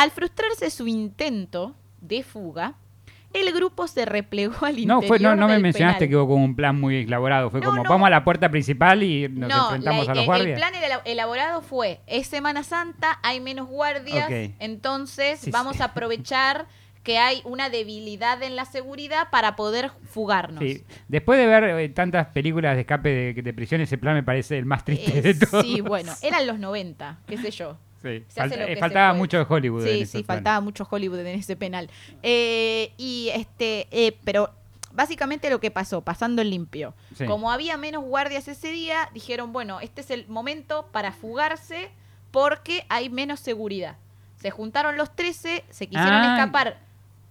Al 0.00 0.10
frustrarse 0.10 0.70
su 0.70 0.86
intento 0.88 1.74
de 2.00 2.22
fuga, 2.22 2.74
el 3.32 3.52
grupo 3.52 3.86
se 3.86 4.04
replegó 4.06 4.64
al 4.66 4.74
No, 4.86 4.94
interior 4.94 5.04
fue, 5.06 5.18
no, 5.20 5.36
no 5.36 5.46
me 5.46 5.52
del 5.54 5.62
mencionaste 5.62 6.08
que 6.08 6.16
hubo 6.16 6.26
como 6.28 6.44
un 6.44 6.56
plan 6.56 6.80
muy 6.80 7.02
elaborado. 7.02 7.50
Fue 7.50 7.60
No, 7.60 7.66
como, 7.70 7.82
no. 7.84 7.88
vamos 7.90 8.06
a 8.06 8.10
la 8.10 8.24
puerta 8.24 8.50
principal 8.50 9.02
y 9.02 9.28
nos 9.28 9.48
No, 9.50 9.64
enfrentamos 9.66 10.06
la- 10.06 10.12
a 10.12 10.14
los 10.14 10.24
eh, 10.24 10.26
guardias. 10.26 10.48
El 10.48 10.54
plan 10.54 10.72
ela- 10.74 11.02
elaborado 11.04 11.62
fue, 11.62 12.00
es 12.06 12.26
Semana 12.26 12.62
Santa, 12.64 13.18
hay 13.22 13.40
menos 13.40 13.68
guardias, 13.68 14.28
entonces 14.58 15.40
Sí, 15.40 15.50
vamos 15.50 15.76
sí. 15.76 15.82
a 15.82 15.86
aprovechar 15.86 16.66
que 17.02 17.18
hay 17.18 17.40
una 17.44 17.70
debilidad 17.70 18.42
en 18.42 18.56
la 18.56 18.64
seguridad 18.64 19.28
para 19.30 19.54
poder 19.56 19.90
fugarnos. 20.04 20.62
Sí. 20.64 20.82
Después 21.08 21.38
de 21.38 21.46
ver 21.46 21.64
eh, 21.64 21.88
tantas 21.90 22.26
películas 22.28 22.74
de 22.74 22.80
escape 22.82 23.08
de, 23.34 23.42
de 23.42 23.52
prisión, 23.54 23.80
ese 23.80 23.96
plan 23.96 24.14
me 24.14 24.22
parece 24.22 24.58
el 24.58 24.64
más 24.66 24.84
triste 24.84 25.18
Eh, 25.18 25.22
de 25.22 25.34
todos. 25.34 25.64
sí, 25.64 25.80
bueno, 25.80 26.12
eran 26.22 26.46
los 26.46 26.58
90, 26.58 27.18
qué 27.26 27.36
sé 27.38 27.50
yo. 27.50 27.76
Sí. 28.02 28.08
Eh, 28.36 28.76
faltaba 28.78 29.12
mucho 29.14 29.36
de 29.38 29.46
Hollywood. 29.48 29.86
en 29.86 29.92
Sí, 29.94 30.00
esos 30.02 30.10
sí, 30.12 30.22
planes. 30.22 30.26
faltaba 30.26 30.60
mucho 30.60 30.86
Hollywood 30.90 31.18
en 31.20 31.26
ese 31.38 31.54
penal. 31.56 31.90
Eh, 32.22 32.92
y 32.96 33.30
este, 33.34 33.86
eh, 33.90 34.16
pero 34.24 34.50
básicamente 34.92 35.50
lo 35.50 35.60
que 35.60 35.70
pasó, 35.70 36.00
pasando 36.00 36.40
el 36.42 36.50
limpio. 36.50 36.94
Sí. 37.14 37.26
Como 37.26 37.50
había 37.52 37.76
menos 37.76 38.02
guardias 38.04 38.48
ese 38.48 38.72
día, 38.72 39.08
dijeron, 39.12 39.52
bueno, 39.52 39.80
este 39.80 40.00
es 40.00 40.10
el 40.10 40.26
momento 40.28 40.88
para 40.92 41.12
fugarse 41.12 41.90
porque 42.30 42.84
hay 42.88 43.10
menos 43.10 43.40
seguridad. 43.40 43.96
Se 44.36 44.50
juntaron 44.50 44.96
los 44.96 45.14
13, 45.14 45.64
se 45.68 45.86
quisieron 45.86 46.14
Ah. 46.22 46.36
escapar. 46.38 46.78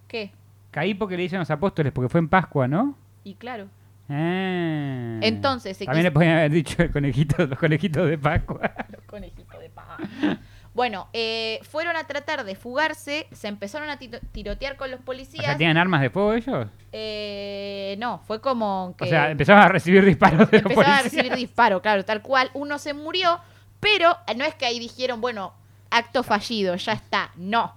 ¿Qué? 0.08 0.32
Caí 0.72 0.94
porque 0.94 1.18
le 1.18 1.24
dicen 1.24 1.40
los 1.40 1.50
apóstoles, 1.50 1.92
porque 1.92 2.10
fue 2.10 2.20
en 2.20 2.30
Pascua, 2.30 2.68
¿no? 2.68 2.96
Y 3.24 3.34
claro. 3.34 3.68
Ah. 4.08 5.20
Entonces, 5.22 5.78
se 5.78 5.86
También 5.86 6.02
quis- 6.04 6.10
le 6.10 6.12
podían 6.12 6.38
haber 6.38 6.52
dicho 6.52 6.82
el 6.84 6.92
conejito, 6.92 7.46
los 7.46 7.58
conejitos 7.60 8.08
de 8.10 8.18
Pascua. 8.18 8.60
Los 8.92 9.04
conejitos 9.06 9.60
de 9.60 9.70
paja. 9.70 9.98
Bueno, 10.80 11.10
eh, 11.12 11.60
fueron 11.64 11.98
a 11.98 12.06
tratar 12.06 12.46
de 12.46 12.56
fugarse, 12.56 13.28
se 13.34 13.50
empezaron 13.50 13.90
a 13.90 14.00
tirotear 14.00 14.78
con 14.78 14.90
los 14.90 15.02
O 15.02 15.04
policías. 15.04 15.44
sea, 15.44 15.58
¿tienen 15.58 15.76
armas 15.76 16.00
de 16.00 16.10
fuego 16.10 16.34
ellos? 16.34 16.68
Eh, 16.94 17.98
no, 18.00 18.20
fue 18.26 18.40
como 18.40 18.96
que 18.98 19.04
O 19.04 19.08
sea, 19.08 19.30
empezaron 19.30 19.62
a 19.62 19.68
recibir 19.68 20.06
disparos 20.06 20.50
de 20.50 20.62
la 20.62 20.62
empezaron 20.62 20.92
a 20.92 21.02
recibir 21.02 21.36
disparo, 21.36 21.82
claro, 21.82 22.06
tal 22.06 22.22
cual. 22.22 22.50
Uno 22.54 22.80
se 22.80 22.94
murió, 22.94 23.42
pero 23.82 24.18
no 24.38 24.46
es 24.46 24.56
que 24.56 24.68
ahí 24.68 24.80
dijeron, 24.80 25.20
bueno, 25.20 25.54
acto 25.92 26.24
fallido, 26.24 26.78
ya 26.78 26.94
está. 26.94 27.32
No. 27.36 27.76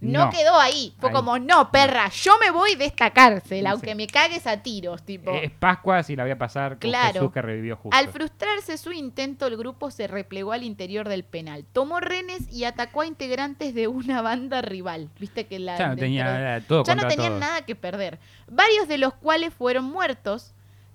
No, 0.00 0.26
No. 0.26 0.30
quedó 0.30 0.56
ahí. 0.60 0.94
Fue 1.00 1.08
Ahí. 1.10 1.14
como, 1.16 1.40
no, 1.40 1.72
perra, 1.72 2.08
yo 2.10 2.32
me 2.38 2.52
voy 2.52 2.76
de 2.76 2.84
esta 2.84 3.10
cárcel, 3.10 3.60
Sí. 3.62 3.66
aunque 3.66 3.96
me 3.96 4.06
cagues 4.06 4.46
a 4.46 4.58
tiros, 4.62 5.02
tipo. 5.02 5.32
Es 5.32 5.50
Pascua 5.50 6.04
si 6.04 6.14
la 6.14 6.22
voy 6.22 6.30
a 6.30 6.38
pasar 6.38 6.78
con 6.78 6.88
Claro. 6.90 7.14
Jesús 7.14 7.32
que 7.32 7.42
revivió 7.42 7.74
justo. 7.76 7.96
Al 7.96 8.06
frustrarse 8.08 8.78
su 8.78 8.92
intento, 8.92 9.48
el 9.48 9.56
grupo 9.56 9.90
se 9.90 10.06
replegó 10.06 10.52
al 10.52 10.62
interior 10.62 11.08
del 11.08 11.24
penal. 11.24 11.64
Tomó 11.72 11.98
renes 11.98 12.48
y 12.52 12.62
atacó 12.62 13.00
a 13.00 13.06
integrantes 13.06 13.74
de 13.74 13.88
una 13.88 14.22
banda 14.22 14.62
rival. 14.62 15.08
Viste 15.18 15.46
que 15.46 15.58
la. 15.58 15.76
ya 15.76 15.88
no 15.88 15.96
tenía 15.96 16.30
de- 16.30 16.60
todo 16.60 16.84
ya 16.84 16.94
no 16.94 17.08
tenían 17.08 17.30
todos. 17.30 17.40
nada 17.40 17.62
que 17.62 17.74
perder. 17.74 18.20
Varios 18.48 18.86
de 18.86 18.98
los 18.98 19.14
cuales 19.14 19.52
fueron 19.52 19.84
muertos, 19.84 20.54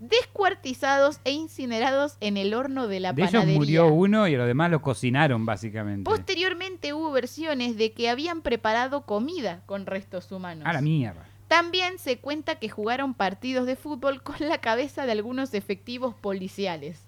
descuartizados 0.10 1.20
e 1.24 1.32
incinerados 1.32 2.18
en 2.20 2.38
el 2.38 2.54
horno 2.54 2.88
de 2.88 3.00
la 3.00 3.14
De 3.14 3.24
ellos 3.24 3.46
murió 3.48 3.88
uno 3.88 4.28
y 4.28 4.36
los 4.36 4.48
demás 4.48 4.70
lo 4.70 4.82
cocinaron 4.82 5.46
básicamente. 5.46 6.10
Posteriormente 6.10 6.94
hubo 6.94 7.12
versiones 7.12 7.78
de 7.78 7.94
que 7.94 8.10
habían 8.10 8.42
preparado 8.42 9.06
comida 9.06 9.62
con 9.66 9.86
restos 9.86 10.32
humanos. 10.32 10.66
A 10.68 10.74
la 10.74 10.82
mierda. 10.82 11.26
También 11.48 12.00
se 12.00 12.18
cuenta 12.18 12.56
que 12.56 12.70
jugaron 12.70 13.14
partidos 13.14 13.66
de 13.66 13.76
fútbol 13.76 14.24
con 14.24 14.36
la 14.40 14.58
cabeza 14.58 15.06
de 15.06 15.12
algunos 15.12 15.54
efectivos 15.54 16.16
policiales. 16.16 17.00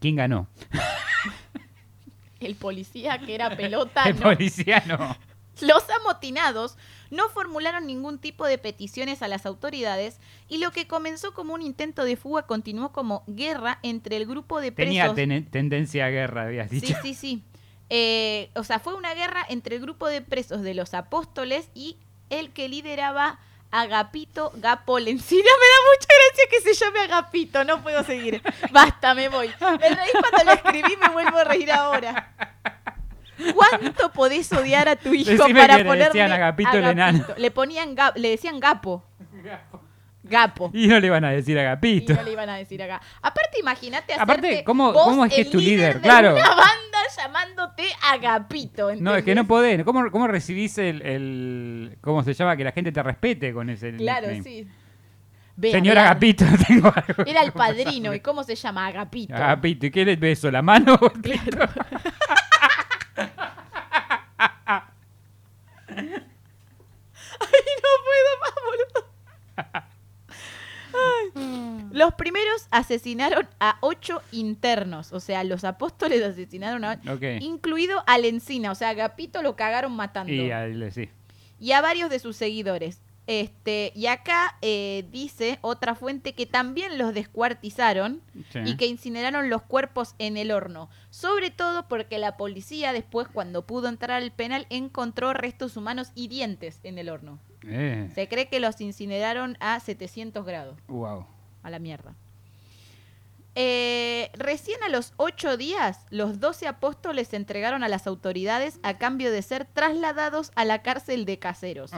¿Quién 0.00 0.16
ganó? 0.16 0.48
El 2.40 2.54
policía 2.54 3.18
que 3.18 3.34
era 3.34 3.48
pelota. 3.56 4.04
El 4.04 4.16
no. 4.16 4.22
policía 4.22 4.82
no. 4.86 5.16
Los 5.62 5.84
amotinados 5.90 6.76
no 7.10 7.28
formularon 7.30 7.86
ningún 7.86 8.18
tipo 8.18 8.46
de 8.46 8.58
peticiones 8.58 9.22
a 9.22 9.28
las 9.28 9.46
autoridades 9.46 10.18
y 10.48 10.58
lo 10.58 10.70
que 10.72 10.86
comenzó 10.86 11.32
como 11.34 11.54
un 11.54 11.62
intento 11.62 12.04
de 12.04 12.16
fuga 12.16 12.42
continuó 12.42 12.92
como 12.92 13.24
guerra 13.26 13.78
entre 13.82 14.16
el 14.16 14.26
grupo 14.26 14.60
de 14.60 14.72
presos. 14.72 15.14
Tenía 15.14 15.14
ten- 15.14 15.50
tendencia 15.50 16.06
a 16.06 16.10
guerra, 16.10 16.42
habías 16.42 16.68
Sí, 16.70 16.80
dicho. 16.80 16.96
sí, 17.02 17.14
sí. 17.14 17.42
Eh, 17.90 18.50
o 18.54 18.64
sea, 18.64 18.78
fue 18.78 18.94
una 18.94 19.14
guerra 19.14 19.44
entre 19.48 19.76
el 19.76 19.82
grupo 19.82 20.06
de 20.08 20.20
presos 20.20 20.60
de 20.62 20.74
los 20.74 20.92
apóstoles 20.94 21.70
y 21.74 21.96
el 22.28 22.50
que 22.52 22.68
lideraba 22.68 23.38
Agapito 23.70 24.50
Gapolencina. 24.56 25.42
Me 25.42 25.66
da 25.66 25.76
mucha 25.92 26.08
gracia 26.08 26.44
que 26.50 26.60
se 26.60 26.84
llame 26.84 27.00
Agapito, 27.00 27.64
no 27.64 27.82
puedo 27.82 28.02
seguir. 28.04 28.42
Basta, 28.70 29.14
me 29.14 29.28
voy. 29.28 29.48
Me 29.60 29.88
reí 29.90 30.10
cuando 30.12 30.44
lo 30.44 30.52
escribí, 30.52 30.96
me 31.00 31.08
vuelvo 31.10 31.38
a 31.38 31.44
reír 31.44 31.70
ahora. 31.72 32.77
¿Cuánto 33.54 34.10
podés 34.12 34.52
odiar 34.52 34.88
a 34.88 34.96
tu 34.96 35.12
hijo 35.14 35.30
Decime 35.30 35.60
para 35.60 35.76
que 35.76 35.82
le 35.84 35.88
ponerle 35.88 36.04
decían 36.06 36.32
Agapito 36.32 36.72
el 36.76 36.84
enano. 36.84 37.24
Le 37.36 37.50
ponían 37.50 37.96
Ga- 37.96 38.12
le 38.16 38.30
decían 38.30 38.58
Gapo. 38.60 39.04
Gapo. 40.24 40.70
Y 40.74 40.88
no 40.88 41.00
le 41.00 41.08
van 41.08 41.24
a 41.24 41.30
decir 41.30 41.56
Y 41.56 41.60
Agapito. 41.60 42.12
no 42.14 42.22
le 42.22 42.32
iban 42.32 42.48
a 42.50 42.56
decir 42.56 42.82
acá. 42.82 43.00
Aparte, 43.22 43.60
imagínate 43.60 44.12
hacerte 44.12 44.22
Aparte, 44.22 44.64
¿cómo- 44.64 44.92
vos 44.92 45.04
cómo 45.04 45.24
es 45.24 45.32
que 45.32 45.40
el 45.40 45.46
es 45.46 45.52
tu 45.52 45.58
líder? 45.58 45.94
de 45.94 46.00
Claro. 46.02 46.32
una 46.34 46.48
banda 46.50 46.98
llamándote 47.16 47.84
Agapito. 48.12 48.94
No, 48.96 49.14
es 49.16 49.24
que 49.24 49.34
no 49.34 49.46
podés. 49.46 49.82
¿Cómo, 49.84 50.10
cómo 50.10 50.26
recibís 50.26 50.76
el, 50.78 51.00
el- 51.02 51.96
¿Cómo 52.02 52.22
se 52.22 52.34
llama? 52.34 52.56
Que 52.56 52.64
la 52.64 52.72
gente 52.72 52.92
te 52.92 53.02
respete 53.02 53.52
con 53.54 53.70
ese 53.70 53.94
Claro, 53.96 54.26
nickname. 54.28 54.42
sí. 54.42 54.68
Señor 55.72 55.98
Agapito, 55.98 56.44
tengo 56.68 56.92
algo. 56.94 57.24
Era 57.26 57.42
el 57.42 57.50
padrino. 57.52 58.14
¿Y 58.14 58.20
cómo 58.20 58.44
se 58.44 58.54
llama? 58.54 58.86
Agapito. 58.86 59.34
Agapito, 59.34 59.86
¿y 59.86 59.90
qué 59.90 60.04
le 60.04 60.14
beso? 60.16 60.50
¿La 60.50 60.62
mano? 60.62 60.98
Claro. 61.22 61.68
Ay, 67.40 67.64
no 67.82 67.90
puedo 68.04 68.30
más, 68.40 68.54
boludo. 68.64 69.00
Ay. 70.94 71.88
Los 71.92 72.14
primeros 72.14 72.66
asesinaron 72.70 73.48
a 73.60 73.78
ocho 73.80 74.22
internos, 74.32 75.12
o 75.12 75.20
sea, 75.20 75.42
los 75.44 75.64
apóstoles 75.64 76.22
asesinaron 76.22 76.84
a 76.84 77.00
Ok. 77.10 77.22
incluido 77.40 78.02
al 78.06 78.24
Encina, 78.24 78.70
o 78.70 78.74
sea, 78.74 78.88
a 78.88 78.90
Agapito 78.92 79.42
lo 79.42 79.56
cagaron 79.56 79.92
matando. 79.92 80.32
Y 80.32 80.50
al- 80.50 80.92
sí. 80.92 81.08
y 81.58 81.72
a 81.72 81.80
varios 81.80 82.10
de 82.10 82.18
sus 82.18 82.36
seguidores. 82.36 83.00
Este, 83.30 83.92
y 83.94 84.06
acá 84.06 84.56
eh, 84.62 85.06
dice 85.12 85.58
otra 85.60 85.94
fuente 85.94 86.32
que 86.34 86.46
también 86.46 86.96
los 86.96 87.12
descuartizaron 87.12 88.22
Sí. 88.50 88.60
y 88.64 88.76
que 88.78 88.86
incineraron 88.86 89.50
los 89.50 89.60
cuerpos 89.62 90.14
en 90.18 90.38
el 90.38 90.50
horno. 90.50 90.88
Sobre 91.10 91.50
todo 91.50 91.86
porque 91.88 92.16
la 92.18 92.38
policía 92.38 92.94
después, 92.94 93.28
cuando 93.28 93.66
pudo 93.66 93.88
entrar 93.88 94.22
al 94.22 94.32
penal, 94.32 94.66
encontró 94.70 95.34
restos 95.34 95.76
humanos 95.76 96.10
y 96.14 96.28
dientes 96.28 96.80
en 96.84 96.96
el 96.98 97.10
horno. 97.10 97.38
Eh, 97.66 98.10
Se 98.14 98.28
cree 98.28 98.48
que 98.48 98.60
los 98.60 98.80
incineraron 98.80 99.58
a 99.60 99.78
700 99.78 100.46
grados. 100.46 100.78
wow. 100.88 101.26
A 101.62 101.70
la 101.70 101.78
mierda. 101.78 102.14
Eh, 103.60 104.30
recién 104.34 104.80
a 104.84 104.88
los 104.88 105.14
ocho 105.16 105.56
días, 105.56 106.06
los 106.10 106.38
doce 106.38 106.68
apóstoles 106.68 107.26
se 107.26 107.34
entregaron 107.34 107.82
a 107.82 107.88
las 107.88 108.06
autoridades 108.06 108.78
a 108.84 108.98
cambio 108.98 109.32
de 109.32 109.42
ser 109.42 109.64
trasladados 109.64 110.52
a 110.54 110.64
la 110.64 110.82
cárcel 110.82 111.24
de 111.24 111.40
caseros 111.40 111.90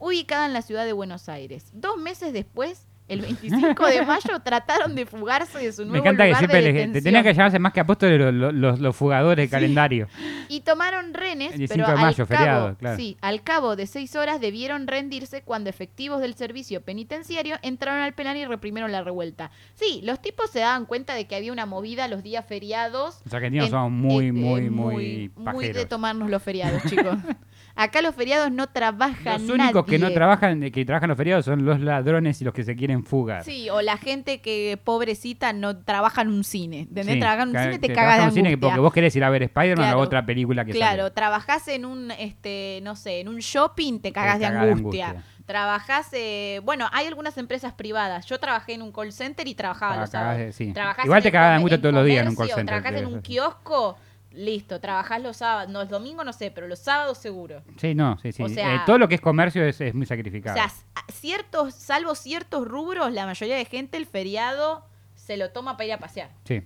ubicada 0.00 0.44
en 0.44 0.52
la 0.52 0.60
ciudad 0.60 0.84
de 0.84 0.92
Buenos 0.92 1.30
Aires. 1.30 1.70
Dos 1.72 1.96
meses 1.96 2.34
después, 2.34 2.86
el 3.08 3.20
25 3.22 3.86
de 3.86 4.02
mayo, 4.06 4.40
trataron 4.44 4.94
de 4.94 5.06
fugarse 5.06 5.58
de 5.58 5.72
su 5.72 5.82
nuevo 5.82 5.92
Me 5.92 5.98
encanta 6.00 6.26
que 6.26 6.34
siempre 6.36 6.62
de 6.62 6.72
les- 6.88 7.02
tenían 7.02 7.22
que 7.24 7.32
llamarse 7.34 7.58
más 7.58 7.72
que 7.72 7.80
apóstoles 7.80 8.18
los, 8.20 8.34
los- 8.34 8.54
los- 8.54 8.78
los 8.80 8.96
jugadores 8.96 9.46
de 9.46 9.50
calendario. 9.50 10.08
Y 10.48 10.60
tomaron 10.60 11.14
renes, 11.14 11.52
El 11.52 11.58
15 11.60 11.74
pero 11.74 11.86
de 11.86 11.92
al, 11.92 11.98
mayo, 11.98 12.26
cabo, 12.26 12.38
feriado, 12.38 12.76
claro. 12.76 12.96
sí, 12.96 13.16
al 13.20 13.42
cabo 13.42 13.76
de 13.76 13.86
seis 13.86 14.14
horas 14.16 14.40
debieron 14.40 14.86
rendirse 14.86 15.42
cuando 15.42 15.70
efectivos 15.70 16.20
del 16.20 16.34
servicio 16.34 16.82
penitenciario 16.82 17.56
entraron 17.62 18.02
al 18.02 18.12
penal 18.14 18.36
y 18.36 18.44
reprimieron 18.44 18.92
la 18.92 19.02
revuelta. 19.02 19.50
Sí, 19.74 20.00
los 20.04 20.20
tipos 20.20 20.50
se 20.50 20.60
daban 20.60 20.84
cuenta 20.86 21.14
de 21.14 21.26
que 21.26 21.36
había 21.36 21.52
una 21.52 21.66
movida 21.66 22.08
los 22.08 22.22
días 22.22 22.44
feriados. 22.46 23.20
Los 23.24 23.34
argentinos 23.34 23.66
en- 23.66 23.70
somos 23.72 23.90
muy, 23.92 24.32
muy, 24.32 24.68
muy 24.70 25.30
muy 25.36 25.68
de 25.72 25.86
tomarnos 25.86 26.28
los 26.30 26.42
feriados, 26.42 26.82
chicos. 26.88 27.16
Acá 27.80 28.02
los 28.02 28.12
feriados 28.14 28.50
no 28.50 28.66
trabajan 28.66 29.46
Los 29.46 29.50
únicos 29.50 29.86
que 29.86 29.98
no 30.00 30.10
trabajan, 30.12 30.60
que 30.72 30.84
trabajan 30.84 31.08
los 31.08 31.16
feriados 31.16 31.44
son 31.44 31.64
los 31.64 31.78
ladrones 31.80 32.40
y 32.40 32.44
los 32.44 32.52
que 32.52 32.64
se 32.64 32.74
quieren 32.74 33.04
fugar. 33.04 33.44
Sí, 33.44 33.70
o 33.70 33.80
la 33.82 33.96
gente 33.96 34.40
que, 34.40 34.80
pobrecita, 34.82 35.52
no 35.52 35.76
trabaja 35.84 36.22
en 36.22 36.28
un 36.28 36.42
cine. 36.42 36.80
¿Entendés? 36.80 37.14
Sí, 37.14 37.20
Trabajar 37.20 37.48
en 37.48 37.56
un 37.56 37.62
cine 37.62 37.78
te 37.78 37.86
cagas 37.88 37.88
de 37.88 37.94
trabajan 37.94 38.20
en 38.22 38.28
un 38.28 38.34
cine 38.34 38.48
angustia. 38.48 38.68
porque 38.68 38.80
vos 38.80 38.92
querés 38.92 39.14
ir 39.14 39.22
a 39.22 39.30
ver 39.30 39.42
Spider-Man 39.44 39.86
Claro. 39.86 39.98
o 40.00 40.02
otra 40.02 40.26
película 40.26 40.64
que 40.64 40.72
Claro, 40.72 40.90
salió. 41.04 41.12
trabajás 41.12 41.68
en 41.68 41.84
un, 41.84 42.10
este, 42.10 42.80
no 42.82 42.96
sé, 42.96 43.20
en 43.20 43.28
un 43.28 43.38
shopping, 43.38 44.00
te 44.00 44.10
cagas 44.12 44.40
de 44.40 44.46
de 44.50 44.56
angustia. 44.56 45.06
angustia. 45.10 45.24
Trabajás, 45.46 46.08
eh, 46.12 46.60
bueno, 46.64 46.88
hay 46.92 47.06
algunas 47.06 47.38
empresas 47.38 47.72
privadas. 47.72 48.26
Yo 48.26 48.38
trabajé 48.38 48.74
en 48.74 48.82
un 48.82 48.92
call 48.92 49.12
center 49.12 49.48
y 49.48 49.54
trabajaba 49.54 49.96
los 49.96 50.10
cagás 50.10 50.36
de- 50.36 50.52
sí. 50.52 50.74
Igual 51.04 51.22
te 51.22 51.32
cagás 51.32 51.50
de 51.50 51.54
angustia 51.56 51.80
todos 51.80 51.94
los 51.94 52.04
días 52.04 52.22
en 52.22 52.28
un 52.28 52.36
call 52.36 52.48
center, 52.48 52.66
Trabajás 52.82 53.00
en 53.00 53.06
un 53.06 53.22
kiosco, 53.22 53.96
listo. 54.38 54.80
Trabajás 54.80 55.20
los 55.22 55.36
sábados, 55.38 55.70
no, 55.70 55.80
los 55.80 55.88
domingos 55.88 56.24
no 56.24 56.32
sé, 56.32 56.50
pero 56.50 56.66
los 56.68 56.78
sábados 56.78 57.18
seguro. 57.18 57.62
Sí, 57.78 57.94
no, 57.94 58.18
sí, 58.18 58.32
sí. 58.32 58.42
O 58.42 58.48
sea- 58.48 58.76
Eh, 58.76 58.80
todo 58.86 58.98
lo 58.98 59.08
que 59.08 59.16
es 59.16 59.20
comercio 59.20 59.64
es, 59.64 59.80
es 59.80 59.94
muy 59.94 60.04
O 60.04 60.08
sacrificado. 60.08 60.56
sea, 60.56 60.66
s- 60.66 60.84
ciertos, 61.12 61.74
salvo 61.74 62.14
ciertos 62.14 62.66
rubros, 62.66 63.12
la 63.12 63.26
mayoría 63.26 63.56
de 63.56 63.64
gente 63.64 63.96
el 63.96 64.06
feriado 64.06 64.84
se 65.16 65.36
lo 65.36 65.50
toma 65.50 65.76
para 65.76 65.86
ir 65.86 65.92
a 65.92 65.98
pasear. 65.98 66.30
Sí. 66.44 66.62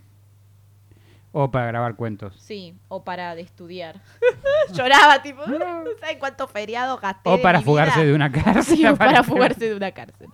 O 1.35 1.51
para 1.51 1.67
grabar 1.67 1.97
cuentos. 1.97 2.35
Sí, 2.39 2.77
o 2.89 3.05
para 3.05 3.35
de 3.35 3.41
estudiar. 3.41 4.03
Lloraba, 4.75 5.23
tipo, 5.23 5.47
no 5.47 5.59
sabes 6.01 6.17
cuántos 6.19 6.51
feriados 6.51 7.01
gasté. 7.01 7.31
O 7.31 7.37
de 7.39 7.43
para 7.43 7.59
mi 7.59 7.65
fugarse 7.65 8.01
vida? 8.01 8.09
de 8.09 8.15
una 8.15 8.31
cárcel. 8.31 8.77
Sí, 8.77 8.87
o 8.87 8.97
para 8.99 9.23
fugarse 9.25 9.69
de 9.71 9.75
una 9.75 9.93
cárcel. 9.93 10.29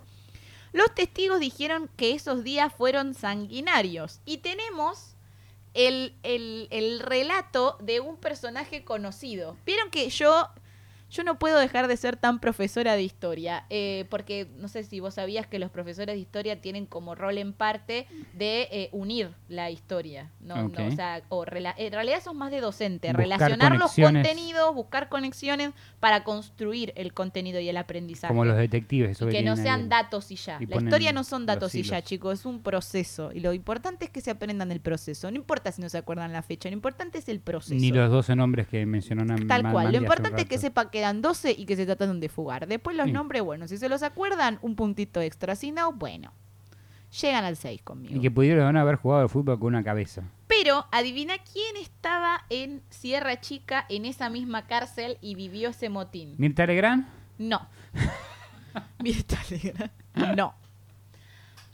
Los 0.72 0.92
testigos 0.94 1.38
dijeron 1.40 1.88
que 1.96 2.14
esos 2.14 2.42
días 2.44 2.72
fueron 2.72 3.14
sanguinarios. 3.14 4.20
Y 4.24 4.38
tenemos 4.38 5.14
el, 5.78 6.14
el- 6.24 6.66
el 6.70 6.98
relato 7.00 7.76
de 7.80 8.00
un 8.00 8.16
personaje 8.16 8.84
conocido. 8.84 9.56
Vieron 9.64 9.90
que 9.90 10.10
yo, 10.10 10.48
yo 11.10 11.24
no 11.24 11.38
puedo 11.38 11.58
dejar 11.58 11.88
de 11.88 11.96
ser 11.96 12.16
tan 12.16 12.38
profesora 12.38 12.94
de 12.94 13.02
historia. 13.02 13.64
eh, 13.70 14.06
porque 14.10 14.48
no 14.58 14.68
sé 14.68 14.84
si 14.84 15.00
vos 15.00 15.14
sabías 15.14 15.46
que 15.46 15.58
los 15.58 15.70
profesores 15.70 16.14
de 16.14 16.20
historia 16.20 16.60
tienen 16.60 16.86
como 16.86 17.14
rol 17.14 17.38
en 17.38 17.52
parte 17.52 18.06
de 18.34 18.68
eh, 18.70 18.88
unir 18.92 19.30
la 19.48 19.70
historia. 19.70 20.30
No, 20.40 20.68
no, 20.68 20.86
o 20.86 20.90
sea, 20.92 21.22
o 21.28 21.44
rela- 21.44 21.74
en 21.76 21.92
realidad 21.92 22.22
son 22.22 22.36
más 22.36 22.50
de 22.50 22.60
docente. 22.60 23.08
Buscar 23.08 23.22
relacionar 23.24 23.72
los 23.78 23.92
contenidos, 23.94 24.74
buscar 24.74 25.08
conexiones 25.08 25.70
para 26.00 26.24
construir 26.24 26.92
el 26.96 27.12
contenido 27.12 27.60
y 27.60 27.68
el 27.68 27.76
aprendizaje. 27.76 28.28
Como 28.32 28.44
los 28.44 28.56
detectives. 28.56 29.10
eso 29.12 29.28
Y 29.28 29.32
que 29.32 29.42
no 29.42 29.52
ahí 29.52 29.58
sean 29.58 29.88
datos 29.88 30.30
y 30.30 30.36
ya. 30.36 30.58
y 30.60 30.66
la 30.66 30.76
historia 30.76 31.12
no 31.12 31.24
son 31.24 31.46
datos 31.46 31.74
y 31.74 31.82
ya, 31.82 32.02
chicos, 32.02 32.40
es 32.40 32.46
un 32.46 32.62
proceso. 32.62 33.30
Y 33.32 33.40
lo 33.40 33.52
importante 33.52 34.04
es 34.04 34.10
que 34.10 34.20
se 34.20 34.30
aprendan 34.30 34.70
el 34.72 34.80
proceso. 34.80 35.30
No 35.30 35.36
importa 35.36 35.72
si 35.72 35.80
no 35.82 35.88
se 35.88 35.98
acuerdan 35.98 36.32
la 36.32 36.42
fecha, 36.42 36.68
lo 36.68 36.74
importante 36.74 37.18
es 37.18 37.28
el 37.28 37.40
proceso. 37.40 37.74
Ni 37.74 37.90
los 37.90 38.10
12 38.10 38.36
nombres 38.36 38.68
que 38.68 38.84
mencionó 38.86 39.24
Nam- 39.24 39.46
Tal 39.48 39.70
cual. 39.70 39.92
Lo 39.92 39.98
importante 39.98 40.42
es 40.42 40.48
que 40.48 40.58
sepa 40.58 40.90
que 40.90 40.97
eran 40.98 41.22
12 41.22 41.52
y 41.56 41.64
que 41.66 41.76
se 41.76 41.86
trataron 41.86 42.20
de 42.20 42.28
fugar. 42.28 42.66
Después 42.66 42.96
los 42.96 43.06
Sí. 43.06 43.12
nombres, 43.12 43.42
bueno, 43.42 43.66
si 43.68 43.78
se 43.78 43.88
los 43.88 44.02
acuerdan, 44.02 44.58
un 44.62 44.74
puntito 44.76 45.20
extra. 45.20 45.54
Si 45.56 45.70
no, 45.72 45.92
bueno. 45.92 46.32
Llegan 47.22 47.44
al 47.44 47.56
6 47.56 47.80
conmigo. 47.82 48.14
Y 48.14 48.20
que 48.20 48.30
pudieron 48.30 48.76
haber 48.76 48.96
jugado 48.96 49.22
al 49.22 49.30
fútbol 49.30 49.58
con 49.58 49.68
una 49.68 49.82
cabeza. 49.82 50.24
Pero 50.46 50.84
adivina 50.92 51.34
quién 51.38 51.76
estaba 51.76 52.44
en 52.50 52.82
Sierra 52.90 53.40
Chica 53.40 53.86
en 53.88 54.04
esa 54.04 54.28
misma 54.28 54.66
cárcel 54.66 55.16
y 55.22 55.34
vivió 55.34 55.70
ese 55.70 55.88
motín. 55.88 56.34
¿Mirta 56.36 56.66
Legrand? 56.66 57.06
No. 57.38 57.66
Mirta 59.02 59.38
Legrand. 59.50 59.90
No. 60.36 60.54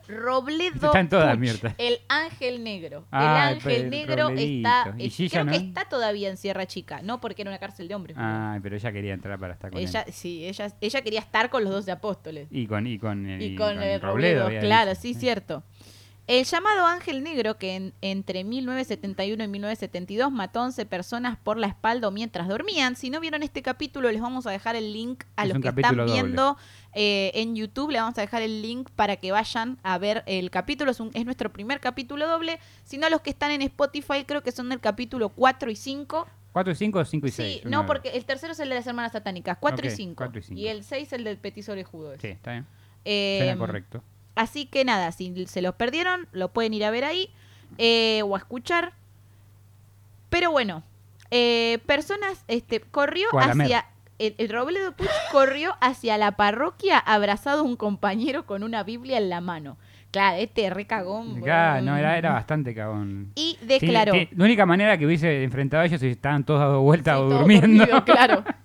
Robledo 0.08 0.86
Están 0.86 1.08
todas, 1.08 1.30
Puch, 1.36 1.40
Mirta. 1.40 1.74
el 1.78 1.98
ángel 2.08 2.62
negro. 2.62 3.04
Ah, 3.10 3.48
el 3.50 3.56
el 3.56 3.56
ángel 3.56 3.90
negro 3.90 4.28
Robledito. 4.28 4.68
está, 4.68 4.94
¿Y 4.98 5.06
eh, 5.06 5.10
Gilla 5.10 5.30
creo 5.30 5.44
no? 5.44 5.50
que 5.52 5.56
está 5.58 5.84
todavía 5.88 6.28
en 6.30 6.36
Sierra 6.36 6.66
Chica, 6.66 7.00
no 7.02 7.20
porque 7.20 7.42
era 7.42 7.50
una 7.50 7.58
cárcel 7.58 7.88
de 7.88 7.94
hombres. 7.94 8.16
Ah, 8.18 8.58
pero 8.62 8.76
ella 8.76 8.92
quería 8.92 9.14
entrar 9.14 9.38
para 9.38 9.54
estar 9.54 9.70
con 9.70 9.80
ella, 9.80 10.02
él. 10.02 10.12
sí, 10.12 10.44
ella, 10.46 10.68
ella 10.80 11.02
quería 11.02 11.20
estar 11.20 11.48
con 11.50 11.64
los 11.64 11.72
doce 11.72 11.90
apóstoles. 11.90 12.48
Y 12.50 12.66
con, 12.66 12.86
y 12.86 12.98
con, 12.98 13.26
el- 13.28 13.42
Y 13.42 13.56
con, 13.56 13.82
el 13.82 14.00
Robledo. 14.00 14.48
Claro, 14.60 14.90
dicho. 14.90 15.02
sí, 15.02 15.14
cierto. 15.14 15.62
El 16.26 16.44
llamado 16.46 16.86
Ángel 16.86 17.22
Negro, 17.22 17.58
que 17.58 17.74
en- 17.76 17.92
entre 18.00 18.44
1971 18.44 19.44
y 19.44 19.48
1972 19.48 20.32
mató 20.32 20.60
a 20.60 20.64
11 20.64 20.86
personas 20.86 21.36
por 21.36 21.58
la 21.58 21.66
espalda 21.66 22.10
mientras 22.10 22.48
dormían. 22.48 22.96
Si 22.96 23.10
no 23.10 23.20
vieron 23.20 23.42
este 23.42 23.60
capítulo, 23.60 24.10
les 24.10 24.22
vamos 24.22 24.46
a 24.46 24.50
dejar 24.50 24.74
el 24.74 24.94
link 24.94 25.24
a 25.36 25.42
Es 25.44 25.50
los 25.52 25.60
que 25.60 25.68
están 25.68 25.96
doble. 25.96 26.10
viendo 26.12 26.56
eh, 26.94 27.30
en 27.34 27.54
YouTube. 27.56 27.90
Le 27.90 28.00
vamos 28.00 28.16
a 28.16 28.22
dejar 28.22 28.40
el 28.40 28.62
link 28.62 28.88
para 28.96 29.16
que 29.16 29.32
vayan 29.32 29.78
a 29.82 29.98
ver 29.98 30.22
el 30.26 30.50
capítulo. 30.50 30.92
Es, 30.92 31.00
un- 31.00 31.10
es 31.12 31.26
nuestro 31.26 31.52
primer 31.52 31.78
capítulo 31.80 32.26
doble. 32.26 32.58
Si 32.84 32.96
no, 32.96 33.10
los 33.10 33.20
que 33.20 33.28
están 33.30 33.50
en 33.50 33.60
Spotify 33.60 34.24
creo 34.24 34.42
que 34.42 34.52
son 34.52 34.72
el 34.72 34.80
capítulo 34.80 35.28
4 35.28 35.70
y 35.70 35.76
5. 35.76 36.26
4 36.52 36.72
y 36.72 36.76
5 36.76 36.98
o 37.00 37.04
5 37.04 37.26
y 37.26 37.30
Sí, 37.32 37.36
6. 37.42 37.64
no, 37.66 37.84
porque 37.84 38.10
el 38.10 38.24
tercero 38.24 38.52
es 38.52 38.60
el 38.60 38.68
de 38.70 38.76
las 38.76 38.86
hermanas 38.86 39.12
satánicas, 39.12 39.58
4 39.60 39.86
Ok, 39.88 39.92
y 39.92 39.96
5. 39.96 40.14
cuatro 40.16 40.38
y 40.38 40.42
cinco. 40.42 40.58
Y 40.60 40.68
el 40.68 40.84
6 40.84 41.12
el 41.12 41.24
del 41.24 41.36
petiso 41.36 41.72
orejudo. 41.72 42.14
Sí, 42.18 42.28
está 42.28 42.52
bien. 42.52 42.66
Eh, 43.04 43.40
Suena 43.42 43.58
correcto. 43.58 44.02
Así 44.34 44.66
que 44.66 44.84
nada, 44.84 45.12
si 45.12 45.46
se 45.46 45.62
los 45.62 45.74
perdieron, 45.74 46.26
lo 46.32 46.48
pueden 46.52 46.74
ir 46.74 46.84
a 46.84 46.90
ver 46.90 47.04
ahí 47.04 47.30
eh, 47.78 48.22
o 48.24 48.34
a 48.34 48.38
escuchar. 48.38 48.92
Pero 50.30 50.50
bueno, 50.50 50.82
eh, 51.30 51.78
personas, 51.86 52.44
este, 52.48 52.80
corrió 52.80 53.28
lamer. 53.32 53.66
hacia. 53.66 53.86
El, 54.20 54.36
el 54.38 54.48
Robledo 54.48 54.92
Puch 54.92 55.08
corrió 55.32 55.74
hacia 55.80 56.16
la 56.18 56.32
parroquia 56.36 56.98
abrazado 56.98 57.60
a 57.60 57.64
un 57.64 57.74
compañero 57.76 58.46
con 58.46 58.62
una 58.62 58.84
Biblia 58.84 59.18
en 59.18 59.28
la 59.28 59.40
mano. 59.40 59.76
Claro, 60.12 60.36
este 60.38 60.70
recagón. 60.70 61.42
Ya, 61.44 61.80
no, 61.80 61.96
era, 61.96 62.16
era 62.16 62.32
bastante 62.32 62.72
cagón. 62.76 63.32
Y 63.34 63.56
Sí, 63.60 63.66
declaró. 63.66 64.12
la 64.14 64.44
única 64.44 64.66
manera 64.66 64.96
que 64.96 65.06
hubiese 65.06 65.42
enfrentado 65.42 65.82
a 65.82 65.86
ellos 65.86 65.94
es 66.00 66.00
si 66.00 66.08
estaban 66.12 66.44
todos 66.44 66.60
dando 66.60 66.80
vueltas 66.82 67.16
Sí, 67.16 67.22
o 67.22 67.28
durmiendo. 67.28 67.78
dormido, 67.86 68.04
claro. 68.04 68.44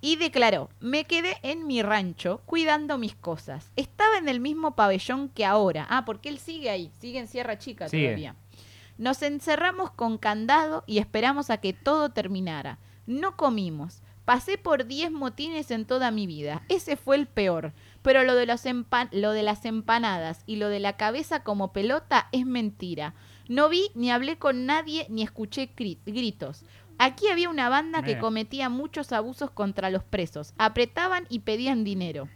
Y 0.00 0.16
declaró, 0.16 0.70
me 0.80 1.04
quedé 1.04 1.36
en 1.42 1.66
mi 1.66 1.82
rancho 1.82 2.40
cuidando 2.46 2.96
mis 2.96 3.14
cosas. 3.14 3.70
Estaba 3.76 4.16
en 4.18 4.28
el 4.28 4.40
mismo 4.40 4.74
pabellón 4.74 5.28
que 5.28 5.44
ahora. 5.44 5.86
Ah, 5.90 6.04
porque 6.04 6.28
él 6.30 6.38
sigue 6.38 6.70
ahí, 6.70 6.90
sigue 6.98 7.18
en 7.18 7.28
Sierra 7.28 7.58
Chica 7.58 7.88
Sigue. 7.88 8.04
todavía. 8.04 8.36
Nos 8.96 9.22
encerramos 9.22 9.90
con 9.90 10.18
candado 10.18 10.84
y 10.86 10.98
esperamos 10.98 11.50
a 11.50 11.58
que 11.58 11.72
todo 11.72 12.10
terminara. 12.10 12.78
No 13.06 13.36
comimos. 13.36 14.02
Pasé 14.24 14.58
por 14.58 14.86
10 14.86 15.10
motines 15.10 15.70
en 15.70 15.86
toda 15.86 16.10
mi 16.10 16.26
vida. 16.26 16.62
Ese 16.68 16.96
fue 16.96 17.16
el 17.16 17.26
peor. 17.26 17.72
Pero 18.02 18.24
lo 18.24 18.34
de, 18.34 18.46
los 18.46 18.62
lo 19.12 19.32
de 19.32 19.42
las 19.42 19.64
empanadas 19.64 20.42
y 20.46 20.56
lo 20.56 20.68
de 20.68 20.80
la 20.80 20.96
cabeza 20.96 21.42
como 21.42 21.72
pelota 21.72 22.28
es 22.32 22.46
mentira. 22.46 23.14
No 23.48 23.68
vi 23.68 23.90
ni 23.94 24.10
hablé 24.10 24.38
con 24.38 24.66
nadie 24.66 25.06
ni 25.08 25.22
escuché 25.22 25.70
gritos. 26.06 26.64
Aquí 27.02 27.28
había 27.28 27.48
una 27.48 27.70
banda 27.70 28.02
que 28.02 28.18
cometía 28.18 28.68
muchos 28.68 29.10
abusos 29.12 29.50
contra 29.50 29.88
los 29.88 30.04
presos. 30.04 30.52
Apretaban 30.58 31.24
y 31.30 31.38
pedían 31.38 31.82
dinero. 31.82 32.28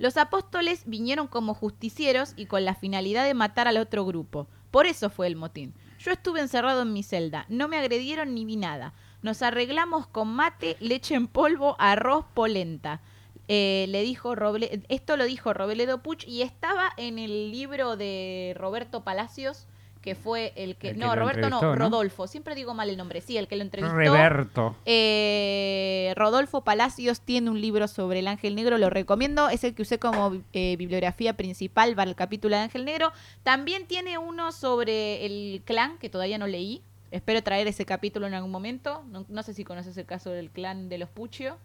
Los 0.00 0.16
apóstoles 0.16 0.82
vinieron 0.86 1.28
como 1.28 1.54
justicieros 1.54 2.32
y 2.34 2.46
con 2.46 2.64
la 2.64 2.74
finalidad 2.74 3.24
de 3.24 3.34
matar 3.34 3.68
al 3.68 3.76
otro 3.76 4.04
grupo. 4.04 4.48
Por 4.72 4.86
eso 4.86 5.08
fue 5.08 5.28
el 5.28 5.36
motín. 5.36 5.72
Yo 6.00 6.10
estuve 6.10 6.40
encerrado 6.40 6.82
en 6.82 6.92
mi 6.92 7.04
celda. 7.04 7.46
No 7.48 7.68
me 7.68 7.78
agredieron 7.78 8.34
ni 8.34 8.44
vi 8.44 8.56
nada. 8.56 8.92
Nos 9.22 9.40
arreglamos 9.42 10.08
con 10.08 10.26
mate, 10.34 10.76
leche 10.80 11.14
en 11.14 11.28
polvo, 11.28 11.76
arroz, 11.78 12.24
polenta. 12.34 13.02
Eh, 13.46 13.86
le 13.90 14.02
dijo 14.02 14.34
Roble 14.34 14.82
esto 14.88 15.16
lo 15.16 15.24
dijo 15.24 15.54
Robledo 15.54 16.02
Puch 16.02 16.26
y 16.26 16.42
estaba 16.42 16.90
en 16.96 17.20
el 17.20 17.52
libro 17.52 17.96
de 17.96 18.52
Roberto 18.56 19.04
Palacios 19.04 19.68
que 20.00 20.14
fue 20.14 20.52
el 20.56 20.76
que 20.76 20.90
El 20.90 20.94
que 20.94 21.00
no 21.00 21.14
Roberto 21.14 21.48
no. 21.50 21.74
Rodolfo 21.74 22.26
siempre 22.26 22.54
digo 22.54 22.74
mal 22.74 22.88
el 22.90 22.96
nombre 22.96 23.20
sí 23.20 23.36
el 23.36 23.48
que 23.48 23.56
lo 23.56 23.62
entrevistó 23.62 23.96
Reberto. 23.96 24.76
eh, 24.86 26.12
Rodolfo 26.16 26.62
Palacios 26.62 27.20
tiene 27.20 27.50
un 27.50 27.60
libro 27.60 27.88
sobre 27.88 28.20
el 28.20 28.28
Ángel 28.28 28.54
Negro, 28.54 28.78
lo 28.78 28.90
recomiendo, 28.90 29.48
es 29.48 29.64
el 29.64 29.74
que 29.74 29.82
usé 29.82 29.98
como 29.98 30.36
eh, 30.52 30.76
bibliografía 30.76 31.36
principal 31.36 31.94
para 31.94 32.10
el 32.10 32.16
capítulo 32.16 32.56
de 32.56 32.62
Ángel 32.62 32.84
Negro. 32.84 33.12
También 33.42 33.86
tiene 33.86 34.18
uno 34.18 34.52
sobre 34.52 35.26
el 35.26 35.62
clan, 35.64 35.98
que 35.98 36.08
todavía 36.08 36.38
no 36.38 36.46
leí. 36.46 36.82
Espero 37.10 37.42
traer 37.42 37.66
ese 37.66 37.86
capítulo 37.86 38.26
en 38.26 38.34
algún 38.34 38.50
momento. 38.50 39.02
No, 39.10 39.24
no 39.28 39.42
sé 39.42 39.54
si 39.54 39.64
conoces 39.64 39.96
el 39.96 40.04
caso 40.04 40.30
del 40.30 40.50
clan 40.50 40.88
de 40.88 40.98
los 40.98 41.08
Puccio. 41.08 41.56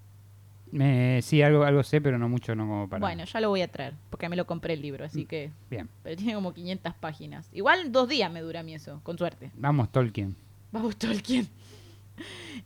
Eh, 0.79 1.19
sí, 1.21 1.41
algo, 1.41 1.63
algo 1.63 1.83
sé, 1.83 2.01
pero 2.01 2.17
no 2.17 2.27
mucho, 2.29 2.55
no 2.55 2.67
como 2.67 2.89
para. 2.89 2.99
Bueno, 2.99 3.25
ya 3.25 3.39
lo 3.41 3.49
voy 3.49 3.61
a 3.61 3.67
traer, 3.67 3.93
porque 4.09 4.27
me 4.29 4.35
lo 4.35 4.45
compré 4.45 4.73
el 4.73 4.81
libro, 4.81 5.05
así 5.05 5.25
que... 5.25 5.51
Bien, 5.69 5.87
Pero 6.01 6.15
tiene 6.15 6.33
como 6.33 6.53
500 6.53 6.93
páginas. 6.95 7.47
Igual 7.53 7.91
dos 7.91 8.09
días 8.09 8.31
me 8.31 8.41
dura 8.41 8.61
a 8.61 8.63
mí 8.63 8.73
eso, 8.73 8.99
con 9.03 9.17
suerte. 9.17 9.51
vamos, 9.55 9.91
Tolkien. 9.91 10.35
Vamos, 10.71 10.95
Tolkien. 10.97 11.47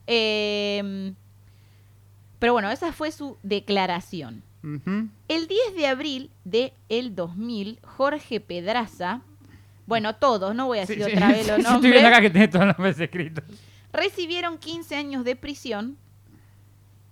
Eh, 0.06 1.14
pero 2.40 2.54
bueno, 2.54 2.70
esa 2.70 2.92
fue 2.92 3.12
su 3.12 3.38
declaración. 3.44 4.44
El 5.30 5.48
10 5.48 5.76
de 5.78 5.88
abril 5.88 6.30
de 6.44 6.74
el 6.90 7.16
2000, 7.16 7.80
Jorge 7.84 8.42
Pedraza, 8.42 9.22
bueno, 9.86 10.16
todos, 10.16 10.54
no 10.54 10.66
voy 10.68 10.80
a 10.80 10.82
decir 10.82 10.98
Sí, 10.98 11.04
sí, 11.06 11.12
otra 11.14 11.30
vez 11.30 11.48
los 11.48 11.58
sí, 11.66 11.74
Estoy 11.76 11.92
viendo 11.92 12.08
acá 12.10 12.18
nombres, 12.18 12.22
que 12.22 12.30
tiene 12.32 12.48
todos 12.50 12.66
los 12.66 12.78
nombres 12.78 13.00
escritos. 13.00 13.44
recibieron 13.94 14.58
15 14.58 14.96
años 14.98 15.24
de 15.24 15.38
prisión 15.38 15.98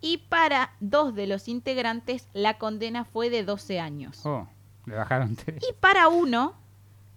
y 0.06 0.18
para 0.20 0.72
dos 0.80 1.16
de 1.16 1.26
los 1.26 1.48
integrantes 1.48 2.28
la 2.34 2.58
condena 2.60 3.06
fue 3.06 3.30
de 3.32 3.44
12 3.44 3.80
años. 3.80 4.24
Oh, 4.26 4.48
le 4.86 4.96
bajaron 4.96 5.36
tres. 5.36 5.64
Y 5.68 5.74
para 5.80 6.08
uno 6.10 6.54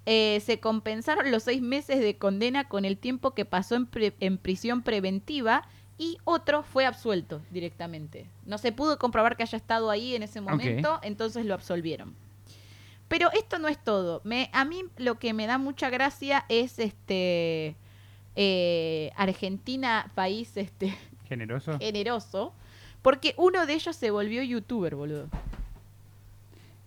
eh, 0.07 0.41
se 0.45 0.59
compensaron 0.59 1.31
los 1.31 1.43
seis 1.43 1.61
meses 1.61 2.01
de 2.01 2.17
condena 2.17 2.67
con 2.67 2.87
el 2.87 2.97
tiempo 2.97 3.35
que 3.35 3.45
pasó 3.45 3.75
en, 3.75 3.85
pre- 3.87 4.17
en 4.21 4.39
prisión 4.39 4.81
preventiva 4.83 5.69
y 5.99 6.17
otro 6.25 6.63
fue 6.63 6.87
absuelto 6.87 7.43
directamente. 7.51 8.27
No 8.47 8.57
se 8.57 8.73
pudo 8.73 8.99
comprobar 8.99 9.37
que 9.37 9.43
haya 9.43 9.59
estado 9.59 9.91
ahí 9.91 10.15
en 10.15 10.23
ese 10.23 10.41
momento, 10.41 10.99
entonces 11.03 11.45
lo 11.45 11.53
absolvieron. 11.55 12.15
Pero 13.09 13.31
esto 13.33 13.59
no 13.59 13.69
es 13.69 13.77
todo. 13.83 14.23
Me, 14.25 14.49
a 14.55 14.65
mí 14.65 14.85
lo 14.97 15.19
que 15.19 15.35
me 15.35 15.47
da 15.47 15.59
mucha 15.59 15.91
gracia 15.91 16.45
es 16.49 16.79
este 16.79 17.77
eh, 18.37 19.11
Argentina, 19.17 20.11
país 20.15 20.57
este 20.57 20.97
Generoso. 21.29 21.79
generoso, 21.79 22.53
porque 23.03 23.35
uno 23.37 23.67
de 23.67 23.73
ellos 23.75 23.97
se 23.97 24.11
volvió 24.11 24.43
youtuber, 24.43 24.95
boludo. 24.95 25.29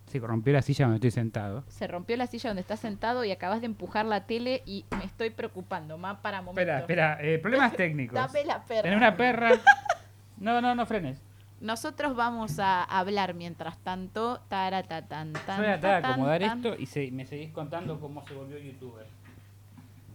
Se 0.07 0.19
rompió 0.19 0.51
la 0.51 0.61
silla 0.61 0.85
donde 0.85 0.97
estoy 0.97 1.11
sentado. 1.11 1.63
Se 1.69 1.87
rompió 1.87 2.17
la 2.17 2.27
silla 2.27 2.49
donde 2.49 2.61
estás 2.61 2.81
sentado 2.81 3.23
y 3.23 3.31
acabas 3.31 3.61
de 3.61 3.67
empujar 3.67 4.05
la 4.05 4.25
tele 4.25 4.61
y 4.65 4.83
me 4.97 5.05
estoy 5.05 5.29
preocupando. 5.29 5.97
Más 5.97 6.17
para 6.19 6.41
momento. 6.41 6.59
Espera, 6.61 6.79
espera, 6.81 7.17
eh, 7.21 7.39
problemas 7.39 7.73
técnicos. 7.77 8.15
Dame 8.15 8.43
la 8.43 8.61
perra. 8.65 8.81
Tener 8.81 8.97
una 8.97 9.15
perra. 9.15 9.51
No, 10.37 10.59
no, 10.59 10.75
no 10.75 10.85
frenes. 10.85 11.21
Nosotros 11.61 12.15
vamos 12.15 12.59
a 12.59 12.83
hablar 12.83 13.35
mientras 13.35 13.77
tanto. 13.77 14.41
Taratatan, 14.49 15.31
tan, 15.31 15.57
Yo 15.57 15.63
voy 15.63 15.71
a 15.71 15.79
tratar 15.79 15.95
de 15.95 16.01
tan, 16.01 16.11
acomodar 16.11 16.41
tan. 16.41 16.57
esto 16.57 16.75
y 16.77 16.85
se- 16.87 17.11
me 17.11 17.25
seguís 17.25 17.51
contando 17.51 17.97
cómo 17.99 18.25
se 18.27 18.33
volvió 18.33 18.57
youtuber. 18.57 19.05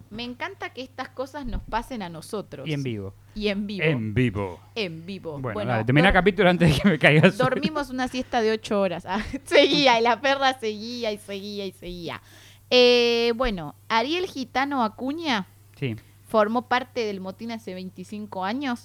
Me 0.09 0.23
encanta 0.23 0.69
que 0.71 0.81
estas 0.81 1.09
cosas 1.09 1.45
nos 1.45 1.61
pasen 1.63 2.01
a 2.01 2.09
nosotros. 2.09 2.67
Y 2.67 2.73
en 2.73 2.83
vivo. 2.83 3.13
Y 3.35 3.47
en 3.49 3.67
vivo. 3.67 3.83
En 3.83 4.13
vivo. 4.13 4.59
En 4.75 5.05
vivo. 5.05 5.39
Bueno, 5.39 5.71
dale, 5.71 5.85
termina 5.85 6.07
el 6.09 6.13
capítulo 6.13 6.49
antes 6.49 6.73
de 6.75 6.81
que 6.81 6.87
me 6.89 6.99
caiga 6.99 7.21
sueño. 7.31 7.37
Dormimos 7.49 7.89
una 7.89 8.07
siesta 8.07 8.41
de 8.41 8.51
ocho 8.51 8.79
horas. 8.81 9.05
Ah, 9.05 9.23
seguía, 9.45 9.99
y 9.99 10.03
la 10.03 10.19
perra 10.21 10.57
seguía 10.59 11.11
y 11.11 11.17
seguía 11.17 11.65
y 11.65 11.71
seguía. 11.71 12.21
Eh, 12.69 13.31
bueno, 13.35 13.75
Ariel 13.89 14.25
Gitano 14.25 14.83
Acuña 14.83 15.47
Sí. 15.77 15.95
formó 16.27 16.67
parte 16.67 17.05
del 17.05 17.21
motín 17.21 17.51
hace 17.51 17.73
25 17.73 18.43
años 18.43 18.83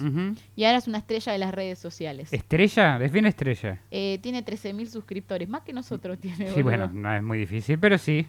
y 0.55 0.65
ahora 0.65 0.79
es 0.79 0.87
una 0.87 0.99
estrella 0.99 1.33
de 1.33 1.39
las 1.39 1.53
redes 1.53 1.79
sociales. 1.81 2.33
¿Estrella? 2.33 2.99
Define 2.99 3.29
estrella. 3.31 3.81
Eh, 3.91 4.19
tiene 4.23 4.45
13.000 4.45 4.87
suscriptores, 4.87 5.49
más 5.49 5.63
que 5.63 5.73
nosotros 5.73 6.19
tiene. 6.21 6.37
Sí, 6.49 6.63
boludo. 6.63 6.63
bueno, 6.65 6.91
no 6.93 7.13
es 7.17 7.23
muy 7.23 7.39
difícil, 7.39 7.79
pero 7.79 7.99
sí. 7.99 8.27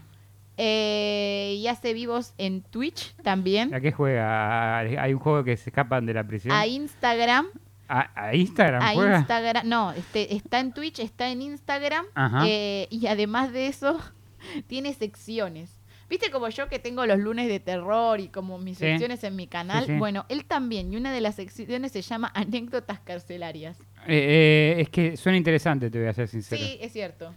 Eh, 0.57 1.55
y 1.59 1.67
hace 1.67 1.93
vivos 1.93 2.33
en 2.37 2.61
Twitch 2.61 3.15
también. 3.23 3.73
¿A 3.73 3.81
qué 3.81 3.91
juega? 3.91 4.77
¿A- 4.77 4.79
¿Hay 4.79 5.13
un 5.13 5.19
juego 5.19 5.43
que 5.43 5.57
se 5.57 5.69
escapan 5.69 6.05
de 6.05 6.13
la 6.13 6.23
prisión? 6.25 6.53
A 6.55 6.67
Instagram. 6.67 7.47
¿A, 7.87 8.09
a 8.27 8.35
Instagram 8.35 8.81
A 8.81 8.93
juega? 8.93 9.17
Instagram. 9.19 9.67
No, 9.67 9.91
este, 9.91 10.35
está 10.35 10.59
en 10.59 10.73
Twitch, 10.73 10.99
está 10.99 11.29
en 11.29 11.41
Instagram. 11.41 12.05
Eh, 12.45 12.87
y 12.89 13.07
además 13.07 13.51
de 13.51 13.67
eso, 13.67 13.99
tiene 14.67 14.93
secciones. 14.93 15.79
¿Viste 16.09 16.29
como 16.29 16.47
yo 16.49 16.67
que 16.69 16.77
tengo 16.77 17.05
los 17.07 17.17
lunes 17.17 17.47
de 17.47 17.59
terror 17.59 18.19
y 18.19 18.27
como 18.27 18.59
mis 18.59 18.77
Sí. 18.77 18.85
secciones 18.85 19.23
en 19.23 19.35
mi 19.35 19.47
canal? 19.47 19.85
Sí, 19.85 19.93
sí. 19.93 19.97
Bueno, 19.97 20.25
él 20.29 20.45
también. 20.45 20.93
Y 20.93 20.97
una 20.97 21.11
de 21.11 21.21
las 21.21 21.35
secciones 21.35 21.91
se 21.91 22.01
llama 22.03 22.31
Anécdotas 22.35 22.99
Carcelarias. 22.99 23.79
Eh, 24.07 24.75
eh, 24.77 24.81
es 24.81 24.89
que 24.89 25.17
suena 25.17 25.37
interesante, 25.37 25.89
te 25.89 25.97
voy 25.97 26.07
a 26.07 26.13
ser 26.13 26.27
sincero. 26.27 26.61
Sí, 26.61 26.77
es 26.81 26.91
cierto. 26.93 27.33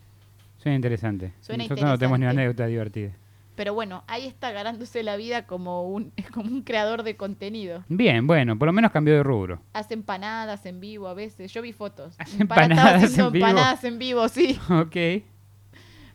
Suena 0.59 0.77
interesante. 0.77 1.33
Suena 1.41 1.65
Nosotros 1.65 1.89
no 1.91 1.99
tenemos 1.99 2.19
ni 2.19 2.25
una 2.25 2.33
interesante. 2.33 2.41
anécdota 2.43 2.67
divertida. 2.67 3.11
Pero 3.55 3.73
bueno, 3.73 4.05
ahí 4.07 4.27
está 4.27 4.51
ganándose 4.53 5.03
la 5.03 5.17
vida 5.17 5.47
como 5.47 5.85
un, 5.89 6.13
como 6.35 6.51
un 6.51 6.63
creador 6.63 7.03
de 7.05 7.17
contenido. 7.17 7.85
Bien, 7.89 8.27
bueno, 8.27 8.59
por 8.59 8.67
lo 8.67 8.73
menos 8.73 8.91
cambió 8.93 9.15
de 9.15 9.23
rubro. 9.23 9.63
Hace 9.73 9.95
empanadas 9.95 10.67
en 10.67 10.81
vivo 10.81 11.09
a 11.09 11.15
veces. 11.15 11.53
Yo 11.53 11.63
vi 11.63 11.73
fotos. 11.73 12.15
Hace 12.19 12.43
empanadas 12.43 13.17
en 13.19 13.33
vivo. 13.33 13.47
empanadas 13.47 13.85
en 13.85 13.99
vivo, 13.99 14.29
sí. 14.29 14.59
Ok. 14.71 14.97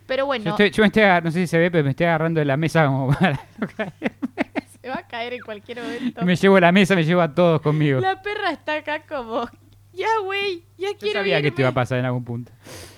Pero 0.07 0.23
Yo, 0.23 0.27
bueno, 0.27 0.49
estoy- 0.51 0.71
yo 0.71 0.83
me 0.83 0.87
estoy 0.87 1.03
agar- 1.03 1.23
no 1.23 1.31
sé 1.31 1.39
si 1.39 1.47
se 1.47 1.57
ve, 1.57 1.71
pero 1.71 1.83
me 1.85 1.91
estoy 1.91 2.05
agarrando 2.07 2.39
de 2.39 2.45
la 2.45 2.57
mesa 2.57 2.85
como 2.85 3.07
para... 3.19 3.39
se 4.81 4.89
va 4.89 4.97
a 4.97 5.07
caer 5.07 5.33
en 5.33 5.41
cualquier 5.41 5.81
momento. 5.81 6.25
me 6.25 6.35
llevo 6.35 6.59
la 6.59 6.71
mesa, 6.71 6.95
me 6.95 7.03
llevo 7.05 7.21
a 7.21 7.33
todos 7.33 7.61
conmigo. 7.61 7.99
La 8.01 8.21
perra 8.21 8.51
está 8.51 8.75
acá 8.77 9.03
como, 9.07 9.47
ya 9.93 10.07
güey, 10.23 10.63
ya 10.77 10.91
Yo 10.91 10.97
quiero 10.97 11.19
sabía 11.19 11.41
que 11.41 11.47
esto 11.49 11.61
irme". 11.61 11.63
iba 11.63 11.69
a 11.69 11.73
pasar 11.73 11.99
en 11.99 12.05
algún 12.05 12.23
punto. 12.23 12.51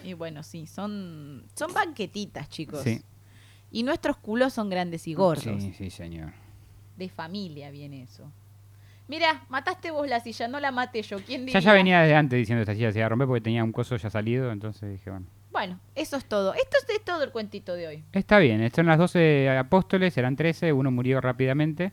Y 0.04 0.14
bueno, 0.14 0.44
sí, 0.44 0.68
son, 0.68 1.46
son 1.56 1.74
banquetitas, 1.74 2.50
chicos. 2.50 2.82
Sí. 2.84 3.02
Y 3.72 3.84
nuestros 3.84 4.18
culos 4.18 4.54
son 4.54 4.70
grandes 4.70 5.08
y 5.08 5.14
gordos. 5.14 5.44
Sí, 5.62 5.74
sí, 5.78 5.90
señor. 5.90 6.32
De 6.98 7.10
familia 7.10 7.72
viene 7.72 8.04
eso. 8.04 8.32
Mira, 9.08 9.46
mataste 9.50 9.92
vos 9.92 10.08
la 10.08 10.20
silla, 10.20 10.48
no 10.48 10.60
la 10.60 10.72
maté 10.72 11.02
yo. 11.02 11.18
¿Quién 11.18 11.42
Ya 11.42 11.46
diría? 11.48 11.60
ya 11.60 11.74
venía 11.74 12.02
de 12.02 12.16
antes 12.16 12.38
diciendo 12.38 12.62
esta 12.62 12.74
silla 12.74 12.92
se 12.92 13.00
iba 13.00 13.06
a 13.08 13.10
romper 13.10 13.28
porque 13.28 13.42
tenía 13.42 13.64
un 13.64 13.72
coso 13.72 13.96
ya 13.98 14.10
salido, 14.10 14.52
entonces 14.52 14.90
dije, 14.92 15.10
bueno. 15.10 15.26
Bueno, 15.52 15.80
eso 15.94 16.18
es 16.18 16.26
todo. 16.26 16.54
Esto 16.54 16.78
es, 16.82 16.96
es 16.96 17.04
todo 17.06 17.24
el 17.24 17.32
cuentito 17.32 17.76
de 17.76 17.88
hoy. 17.88 18.04
Está 18.14 18.40
bien, 18.40 18.72
son 18.74 18.86
las 18.86 18.98
12 18.98 19.50
apóstoles, 19.58 20.18
eran 20.18 20.36
13, 20.36 20.72
uno 20.74 20.90
murió 20.90 21.20
rápidamente, 21.22 21.92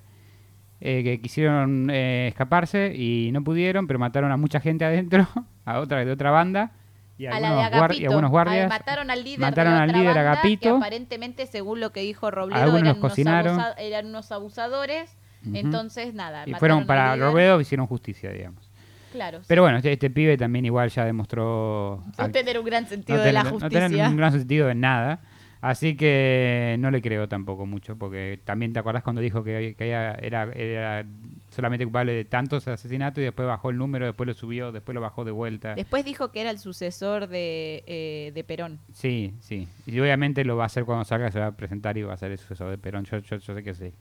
eh, 0.80 1.02
que 1.04 1.20
quisieron 1.20 1.88
eh, 1.90 2.28
escaparse 2.28 2.92
y 2.94 3.30
no 3.32 3.42
pudieron, 3.44 3.86
pero 3.86 3.98
mataron 3.98 4.32
a 4.32 4.36
mucha 4.36 4.60
gente 4.60 4.84
adentro, 4.84 5.26
a 5.64 5.78
otra 5.80 6.04
de 6.04 6.10
otra 6.10 6.30
banda, 6.30 6.72
y 7.18 7.26
A 7.26 7.38
la 7.38 7.38
de 7.40 7.46
algunos, 7.46 7.70
guar- 7.70 7.72
y 7.72 7.74
Agapito. 7.74 8.10
algunos 8.10 8.28
A- 8.28 8.30
guardias. 8.32 8.68
mataron 8.70 9.10
al 9.10 9.22
líder 9.24 9.40
mataron 9.40 9.74
de 9.74 9.78
al 9.80 9.88
otra 9.90 9.98
líder 9.98 10.14
banda, 10.14 10.30
Agapito. 10.32 10.60
Que 10.62 10.68
aparentemente, 10.70 11.46
según 11.46 11.80
lo 11.80 11.92
que 11.92 12.00
dijo 12.00 12.30
Robledo, 12.30 12.60
Algunos 12.62 12.80
eran 12.82 12.88
los 12.94 12.96
unos, 12.98 13.10
cocinaron. 13.10 13.60
abusa- 13.60 13.74
eran 13.78 14.06
unos 14.06 14.32
abusadores. 14.32 15.16
Entonces, 15.54 16.12
nada. 16.14 16.44
y 16.46 16.54
fueron 16.54 16.80
al 16.80 16.86
para 16.86 17.14
líder. 17.14 17.28
Robledo 17.28 17.60
hicieron 17.60 17.86
justicia, 17.86 18.30
digamos. 18.30 18.70
Claro. 19.12 19.40
Pero 19.46 19.62
bueno, 19.62 19.78
este, 19.78 19.92
este 19.92 20.08
pibe 20.10 20.36
también 20.36 20.64
igual 20.66 20.88
ya 20.90 21.04
demostró... 21.04 22.04
No 22.16 22.24
al- 22.24 22.30
tener 22.32 22.58
un 22.58 22.64
gran 22.64 22.86
sentido 22.86 23.18
no 23.18 23.24
de 23.24 23.32
la 23.32 23.40
tener- 23.40 23.52
no 23.54 23.58
justicia. 23.60 23.88
tener 23.88 24.08
un 24.08 24.16
gran 24.16 24.32
sentido 24.32 24.66
de 24.68 24.74
nada. 24.74 25.20
Así 25.60 25.94
que 25.94 26.76
no 26.78 26.90
le 26.90 27.02
creo 27.02 27.28
tampoco 27.28 27.66
mucho, 27.66 27.96
porque 27.96 28.40
también 28.44 28.72
te 28.72 28.78
acordás 28.78 29.02
cuando 29.02 29.20
dijo 29.20 29.44
que, 29.44 29.74
que 29.76 29.86
ella 29.86 30.14
era, 30.14 30.44
era 30.54 31.04
solamente 31.50 31.84
culpable 31.84 32.12
de 32.12 32.24
tantos 32.24 32.66
asesinatos 32.66 33.20
y 33.20 33.24
después 33.24 33.46
bajó 33.46 33.68
el 33.68 33.76
número, 33.76 34.06
después 34.06 34.26
lo 34.26 34.32
subió, 34.32 34.72
después 34.72 34.94
lo 34.94 35.02
bajó 35.02 35.24
de 35.24 35.32
vuelta. 35.32 35.74
Después 35.74 36.04
dijo 36.04 36.32
que 36.32 36.40
era 36.40 36.50
el 36.50 36.58
sucesor 36.58 37.28
de, 37.28 37.84
eh, 37.86 38.32
de 38.34 38.44
Perón. 38.44 38.78
Sí, 38.92 39.34
sí. 39.40 39.68
Y 39.86 40.00
obviamente 40.00 40.44
lo 40.44 40.56
va 40.56 40.62
a 40.62 40.66
hacer 40.66 40.86
cuando 40.86 41.04
salga, 41.04 41.30
se 41.30 41.40
va 41.40 41.48
a 41.48 41.56
presentar 41.56 41.98
y 41.98 42.02
va 42.02 42.14
a 42.14 42.16
ser 42.16 42.32
el 42.32 42.38
sucesor 42.38 42.70
de 42.70 42.78
Perón. 42.78 43.04
Yo, 43.04 43.18
yo, 43.18 43.36
yo 43.36 43.54
sé 43.54 43.62
que 43.62 43.74
sí. 43.74 43.92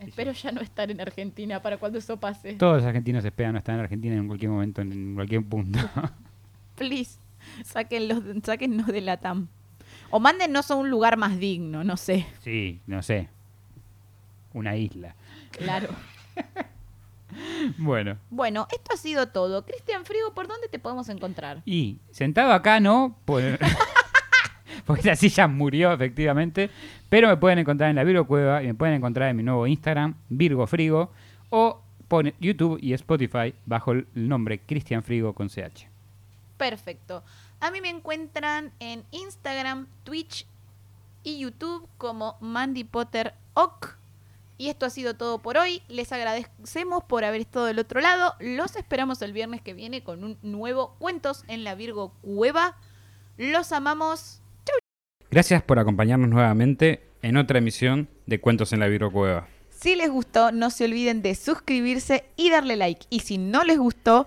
Espero 0.00 0.32
ya 0.32 0.52
no 0.52 0.60
estar 0.60 0.90
en 0.90 1.00
Argentina 1.00 1.60
para 1.60 1.78
cuando 1.78 1.98
eso 1.98 2.18
pase. 2.18 2.54
Todos 2.54 2.78
los 2.78 2.84
argentinos 2.84 3.24
esperan 3.24 3.52
no 3.52 3.58
estar 3.58 3.74
en 3.74 3.82
Argentina 3.82 4.16
en 4.16 4.26
cualquier 4.26 4.50
momento, 4.50 4.82
en 4.82 5.14
cualquier 5.14 5.44
punto. 5.44 5.78
Please, 6.76 7.20
sáquenlos, 7.64 8.22
sáquennos 8.42 8.86
de 8.86 9.00
la 9.02 9.18
TAM. 9.18 9.48
O 10.10 10.20
mándennos 10.20 10.70
a 10.70 10.74
un 10.74 10.90
lugar 10.90 11.16
más 11.16 11.38
digno, 11.38 11.84
no 11.84 11.96
sé. 11.96 12.26
sí, 12.42 12.80
no 12.86 13.02
sé. 13.02 13.28
Una 14.52 14.76
isla. 14.76 15.14
Claro. 15.52 15.88
Bueno. 17.78 18.16
Bueno, 18.30 18.66
esto 18.72 18.92
ha 18.92 18.96
sido 18.96 19.28
todo. 19.28 19.64
Cristian 19.64 20.04
Frigo, 20.04 20.34
¿por 20.34 20.48
dónde 20.48 20.68
te 20.68 20.80
podemos 20.80 21.08
encontrar? 21.08 21.62
Y 21.64 21.98
sentado 22.10 22.52
acá 22.52 22.80
no, 22.80 23.16
pues- 23.24 23.56
porque 24.84 25.02
esa 25.02 25.14
silla 25.14 25.46
murió 25.46 25.92
efectivamente, 25.92 26.70
pero 27.08 27.28
me 27.28 27.36
pueden 27.36 27.60
encontrar 27.60 27.90
en 27.90 27.96
la 27.96 28.02
Virgo 28.04 28.26
Cueva 28.26 28.62
y 28.64 28.66
me 28.66 28.74
pueden 28.74 28.96
encontrar 28.96 29.28
en 29.28 29.36
mi 29.36 29.42
nuevo 29.44 29.64
Instagram, 29.68 30.16
Virgo 30.28 30.66
Frigo, 30.66 31.12
o 31.50 31.80
pone 32.08 32.34
YouTube 32.40 32.78
y 32.82 32.92
Spotify 32.94 33.54
bajo 33.64 33.92
el 33.92 34.06
nombre 34.14 34.58
Cristian 34.66 35.04
Frigo 35.04 35.32
con 35.32 35.48
CH. 35.48 35.86
Perfecto. 36.56 37.22
A 37.60 37.70
mí 37.70 37.82
me 37.82 37.90
encuentran 37.90 38.72
en 38.80 39.04
Instagram, 39.10 39.86
Twitch 40.04 40.46
y 41.22 41.40
YouTube 41.40 41.86
como 41.98 42.38
Mandy 42.40 42.84
Potter 42.84 43.34
Ock. 43.52 43.98
Y 44.56 44.70
esto 44.70 44.86
ha 44.86 44.90
sido 44.90 45.14
todo 45.14 45.40
por 45.40 45.58
hoy. 45.58 45.82
Les 45.88 46.10
agradecemos 46.10 47.04
por 47.04 47.22
haber 47.22 47.42
estado 47.42 47.66
del 47.66 47.78
otro 47.78 48.00
lado. 48.00 48.34
Los 48.40 48.76
esperamos 48.76 49.20
el 49.20 49.34
viernes 49.34 49.60
que 49.60 49.74
viene 49.74 50.02
con 50.02 50.24
un 50.24 50.38
nuevo 50.40 50.96
Cuentos 50.98 51.44
en 51.48 51.62
la 51.62 51.74
Virgo 51.74 52.14
Cueva. 52.22 52.78
Los 53.36 53.72
amamos. 53.72 54.40
Gracias 55.30 55.62
por 55.62 55.78
acompañarnos 55.78 56.30
nuevamente 56.30 57.06
en 57.20 57.36
otra 57.36 57.58
emisión 57.58 58.08
de 58.24 58.40
Cuentos 58.40 58.72
en 58.72 58.80
la 58.80 58.88
Virgo 58.88 59.12
Cueva. 59.12 59.46
Si 59.70 59.96
les 59.96 60.10
gustó, 60.10 60.50
no 60.52 60.70
se 60.70 60.84
olviden 60.84 61.22
de 61.22 61.34
suscribirse 61.34 62.24
y 62.36 62.50
darle 62.50 62.76
like. 62.76 63.06
Y 63.08 63.20
si 63.20 63.38
no 63.38 63.64
les 63.64 63.78
gustó, 63.78 64.26